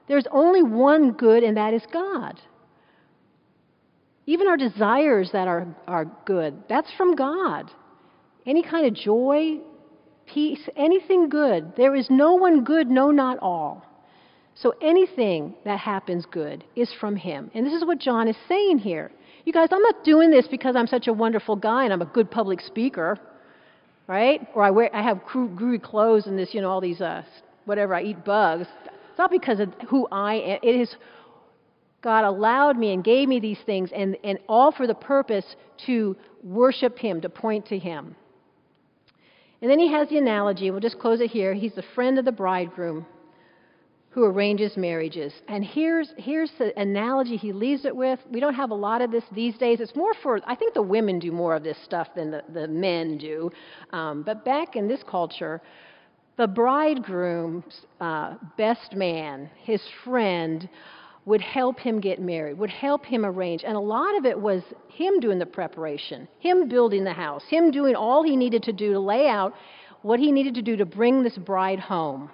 There's 0.08 0.26
only 0.30 0.62
one 0.62 1.12
good, 1.12 1.42
and 1.42 1.56
that 1.56 1.74
is 1.74 1.82
God. 1.92 2.40
Even 4.26 4.48
our 4.48 4.56
desires 4.56 5.30
that 5.32 5.48
are, 5.48 5.66
are 5.86 6.06
good, 6.24 6.54
that's 6.68 6.92
from 6.96 7.14
God. 7.14 7.70
Any 8.46 8.62
kind 8.62 8.86
of 8.86 8.94
joy, 8.94 9.58
peace, 10.26 10.68
anything 10.76 11.28
good. 11.28 11.74
There 11.76 11.94
is 11.94 12.08
no 12.10 12.34
one 12.34 12.64
good, 12.64 12.88
no, 12.88 13.10
not 13.10 13.38
all. 13.38 13.84
So 14.54 14.74
anything 14.80 15.54
that 15.64 15.78
happens 15.78 16.26
good 16.30 16.64
is 16.76 16.92
from 17.00 17.16
Him. 17.16 17.50
And 17.54 17.66
this 17.66 17.72
is 17.72 17.84
what 17.84 17.98
John 17.98 18.28
is 18.28 18.36
saying 18.48 18.78
here. 18.78 19.10
You 19.44 19.52
guys, 19.52 19.68
I'm 19.72 19.82
not 19.82 20.04
doing 20.04 20.30
this 20.30 20.48
because 20.48 20.74
I'm 20.74 20.86
such 20.86 21.06
a 21.06 21.12
wonderful 21.12 21.56
guy 21.56 21.84
and 21.84 21.92
I'm 21.92 22.02
a 22.02 22.06
good 22.06 22.30
public 22.30 22.60
speaker, 22.60 23.18
right? 24.06 24.40
Or 24.54 24.62
I 24.62 24.70
wear, 24.70 24.94
I 24.94 25.02
have 25.02 25.18
groovy 25.18 25.82
clothes 25.82 26.26
and 26.26 26.38
this, 26.38 26.54
you 26.54 26.62
know, 26.62 26.70
all 26.70 26.80
these, 26.80 27.00
uh, 27.00 27.22
whatever. 27.66 27.94
I 27.94 28.02
eat 28.02 28.24
bugs. 28.24 28.66
It's 28.86 29.18
not 29.18 29.30
because 29.30 29.60
of 29.60 29.72
who 29.88 30.08
I 30.10 30.34
am. 30.34 30.58
It 30.62 30.76
is 30.76 30.96
God 32.04 32.24
allowed 32.24 32.76
me 32.76 32.92
and 32.92 33.02
gave 33.02 33.28
me 33.28 33.40
these 33.40 33.58
things, 33.64 33.90
and, 33.94 34.14
and 34.22 34.38
all 34.46 34.70
for 34.70 34.86
the 34.86 34.94
purpose 34.94 35.56
to 35.86 36.14
worship 36.42 36.98
Him, 36.98 37.22
to 37.22 37.30
point 37.30 37.64
to 37.68 37.78
Him. 37.78 38.14
And 39.62 39.70
then 39.70 39.78
he 39.78 39.90
has 39.90 40.10
the 40.10 40.18
analogy, 40.18 40.70
we'll 40.70 40.80
just 40.80 40.98
close 40.98 41.22
it 41.22 41.30
here. 41.30 41.54
He's 41.54 41.72
the 41.72 41.84
friend 41.94 42.18
of 42.18 42.26
the 42.26 42.32
bridegroom 42.32 43.06
who 44.14 44.22
arranges 44.22 44.76
marriages. 44.76 45.32
And 45.48 45.64
here's, 45.64 46.14
here's 46.16 46.52
the 46.56 46.72
analogy 46.80 47.36
he 47.36 47.52
leaves 47.52 47.84
it 47.84 47.94
with. 47.94 48.20
We 48.30 48.38
don't 48.38 48.54
have 48.54 48.70
a 48.70 48.74
lot 48.74 49.02
of 49.02 49.10
this 49.10 49.24
these 49.32 49.58
days. 49.58 49.80
It's 49.80 49.96
more 49.96 50.14
for, 50.22 50.38
I 50.46 50.54
think 50.54 50.72
the 50.72 50.82
women 50.82 51.18
do 51.18 51.32
more 51.32 51.56
of 51.56 51.64
this 51.64 51.76
stuff 51.84 52.06
than 52.14 52.30
the, 52.30 52.44
the 52.52 52.68
men 52.68 53.18
do. 53.18 53.50
Um, 53.90 54.22
but 54.22 54.44
back 54.44 54.76
in 54.76 54.86
this 54.86 55.02
culture, 55.02 55.60
the 56.36 56.46
bridegroom's 56.46 57.86
uh, 58.00 58.34
best 58.56 58.94
man, 58.94 59.50
his 59.64 59.82
friend, 60.04 60.68
would 61.24 61.40
help 61.40 61.80
him 61.80 62.00
get 62.00 62.20
married, 62.20 62.56
would 62.56 62.70
help 62.70 63.04
him 63.04 63.26
arrange. 63.26 63.64
And 63.64 63.76
a 63.76 63.80
lot 63.80 64.16
of 64.16 64.26
it 64.26 64.40
was 64.40 64.62
him 64.90 65.18
doing 65.18 65.40
the 65.40 65.46
preparation, 65.46 66.28
him 66.38 66.68
building 66.68 67.02
the 67.02 67.12
house, 67.12 67.42
him 67.50 67.72
doing 67.72 67.96
all 67.96 68.22
he 68.22 68.36
needed 68.36 68.62
to 68.62 68.72
do 68.72 68.92
to 68.92 69.00
lay 69.00 69.26
out 69.26 69.54
what 70.02 70.20
he 70.20 70.30
needed 70.30 70.54
to 70.54 70.62
do 70.62 70.76
to 70.76 70.86
bring 70.86 71.24
this 71.24 71.36
bride 71.36 71.80
home. 71.80 72.30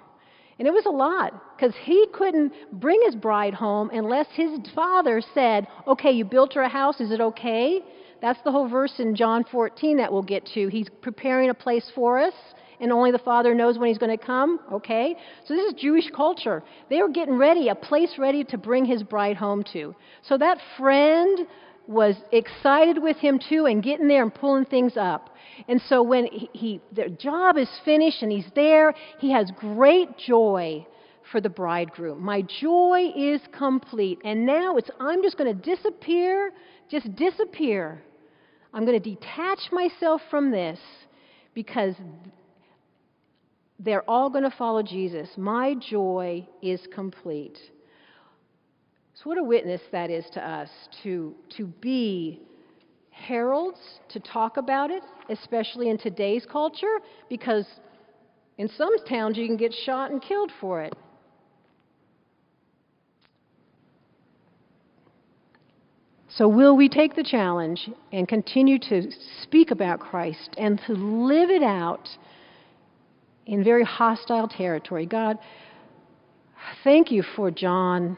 And 0.61 0.67
it 0.67 0.73
was 0.73 0.85
a 0.85 0.91
lot 0.91 1.33
because 1.57 1.73
he 1.85 2.05
couldn't 2.13 2.53
bring 2.73 3.01
his 3.03 3.15
bride 3.15 3.55
home 3.55 3.89
unless 3.91 4.27
his 4.33 4.59
father 4.75 5.19
said, 5.33 5.65
Okay, 5.87 6.11
you 6.11 6.23
built 6.23 6.53
her 6.53 6.61
a 6.61 6.69
house, 6.69 7.01
is 7.01 7.09
it 7.09 7.19
okay? 7.19 7.81
That's 8.21 8.37
the 8.43 8.51
whole 8.51 8.69
verse 8.69 8.93
in 8.99 9.15
John 9.15 9.43
14 9.51 9.97
that 9.97 10.13
we'll 10.13 10.21
get 10.21 10.45
to. 10.53 10.67
He's 10.67 10.87
preparing 11.01 11.49
a 11.49 11.55
place 11.55 11.91
for 11.95 12.19
us 12.19 12.35
and 12.79 12.91
only 12.91 13.09
the 13.09 13.17
Father 13.17 13.55
knows 13.55 13.79
when 13.79 13.87
He's 13.87 13.97
going 13.97 14.15
to 14.15 14.23
come? 14.23 14.59
Okay? 14.71 15.15
So 15.47 15.55
this 15.55 15.65
is 15.65 15.81
Jewish 15.81 16.11
culture. 16.15 16.61
They 16.91 17.01
were 17.01 17.09
getting 17.09 17.39
ready, 17.39 17.69
a 17.69 17.75
place 17.75 18.13
ready 18.19 18.43
to 18.43 18.57
bring 18.59 18.85
His 18.85 19.01
bride 19.01 19.37
home 19.37 19.63
to. 19.73 19.95
So 20.21 20.37
that 20.37 20.59
friend 20.77 21.47
was 21.87 22.15
excited 22.31 23.01
with 23.01 23.17
him 23.17 23.39
too 23.49 23.65
and 23.65 23.83
getting 23.83 24.07
there 24.07 24.23
and 24.23 24.33
pulling 24.33 24.65
things 24.65 24.93
up. 24.95 25.29
And 25.67 25.81
so 25.87 26.01
when 26.01 26.25
he, 26.25 26.49
he 26.53 26.81
job 27.17 27.57
is 27.57 27.69
finished 27.83 28.21
and 28.21 28.31
he's 28.31 28.49
there, 28.55 28.93
he 29.19 29.31
has 29.31 29.51
great 29.59 30.17
joy 30.17 30.85
for 31.31 31.41
the 31.41 31.49
bridegroom. 31.49 32.21
My 32.21 32.41
joy 32.41 33.11
is 33.15 33.41
complete. 33.57 34.19
And 34.23 34.45
now 34.45 34.77
it's 34.77 34.89
I'm 34.99 35.21
just 35.23 35.37
going 35.37 35.55
to 35.55 35.75
disappear, 35.75 36.51
just 36.89 37.15
disappear. 37.15 38.01
I'm 38.73 38.85
going 38.85 39.01
to 39.01 39.09
detach 39.15 39.59
myself 39.71 40.21
from 40.29 40.51
this 40.51 40.79
because 41.53 41.95
they're 43.79 44.07
all 44.09 44.29
going 44.29 44.43
to 44.43 44.55
follow 44.55 44.83
Jesus. 44.83 45.29
My 45.37 45.75
joy 45.89 46.47
is 46.61 46.79
complete. 46.93 47.57
So, 49.21 49.29
what 49.29 49.37
a 49.37 49.43
witness 49.43 49.81
that 49.91 50.09
is 50.09 50.25
to 50.33 50.47
us 50.47 50.69
to, 51.03 51.35
to 51.57 51.67
be 51.67 52.41
heralds, 53.11 53.77
to 54.09 54.19
talk 54.19 54.57
about 54.57 54.89
it, 54.89 55.03
especially 55.29 55.89
in 55.89 55.97
today's 55.99 56.45
culture, 56.51 56.99
because 57.29 57.65
in 58.57 58.67
some 58.69 58.89
towns 59.05 59.37
you 59.37 59.45
can 59.45 59.57
get 59.57 59.73
shot 59.85 60.09
and 60.11 60.21
killed 60.21 60.51
for 60.59 60.81
it. 60.81 60.95
So, 66.29 66.47
will 66.47 66.75
we 66.75 66.89
take 66.89 67.15
the 67.15 67.23
challenge 67.23 67.89
and 68.11 68.27
continue 68.27 68.79
to 68.79 69.11
speak 69.43 69.69
about 69.69 69.99
Christ 69.99 70.55
and 70.57 70.81
to 70.87 70.93
live 70.93 71.51
it 71.51 71.61
out 71.61 72.07
in 73.45 73.63
very 73.63 73.83
hostile 73.83 74.47
territory. 74.47 75.05
God, 75.05 75.37
thank 76.83 77.11
you 77.11 77.23
for 77.35 77.51
John. 77.51 78.17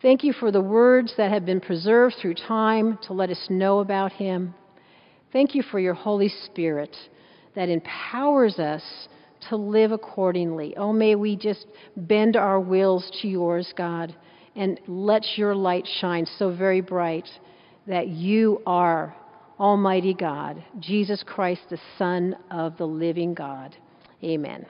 Thank 0.00 0.22
you 0.22 0.32
for 0.32 0.52
the 0.52 0.60
words 0.60 1.12
that 1.16 1.32
have 1.32 1.44
been 1.44 1.60
preserved 1.60 2.16
through 2.20 2.34
time 2.34 2.98
to 3.02 3.12
let 3.12 3.30
us 3.30 3.46
know 3.50 3.80
about 3.80 4.12
him. 4.12 4.54
Thank 5.32 5.56
you 5.56 5.62
for 5.62 5.80
your 5.80 5.94
Holy 5.94 6.28
Spirit 6.28 6.96
that 7.56 7.68
empowers 7.68 8.60
us 8.60 9.08
to 9.48 9.56
live 9.56 9.90
accordingly. 9.90 10.76
Oh, 10.76 10.92
may 10.92 11.16
we 11.16 11.34
just 11.34 11.66
bend 11.96 12.36
our 12.36 12.60
wills 12.60 13.10
to 13.22 13.28
yours, 13.28 13.74
God, 13.76 14.14
and 14.54 14.80
let 14.86 15.36
your 15.36 15.54
light 15.54 15.86
shine 16.00 16.26
so 16.38 16.54
very 16.54 16.80
bright 16.80 17.28
that 17.88 18.06
you 18.06 18.62
are 18.66 19.16
Almighty 19.58 20.14
God, 20.14 20.62
Jesus 20.78 21.24
Christ, 21.26 21.62
the 21.70 21.80
Son 21.96 22.36
of 22.52 22.76
the 22.76 22.86
living 22.86 23.34
God. 23.34 23.74
Amen. 24.22 24.64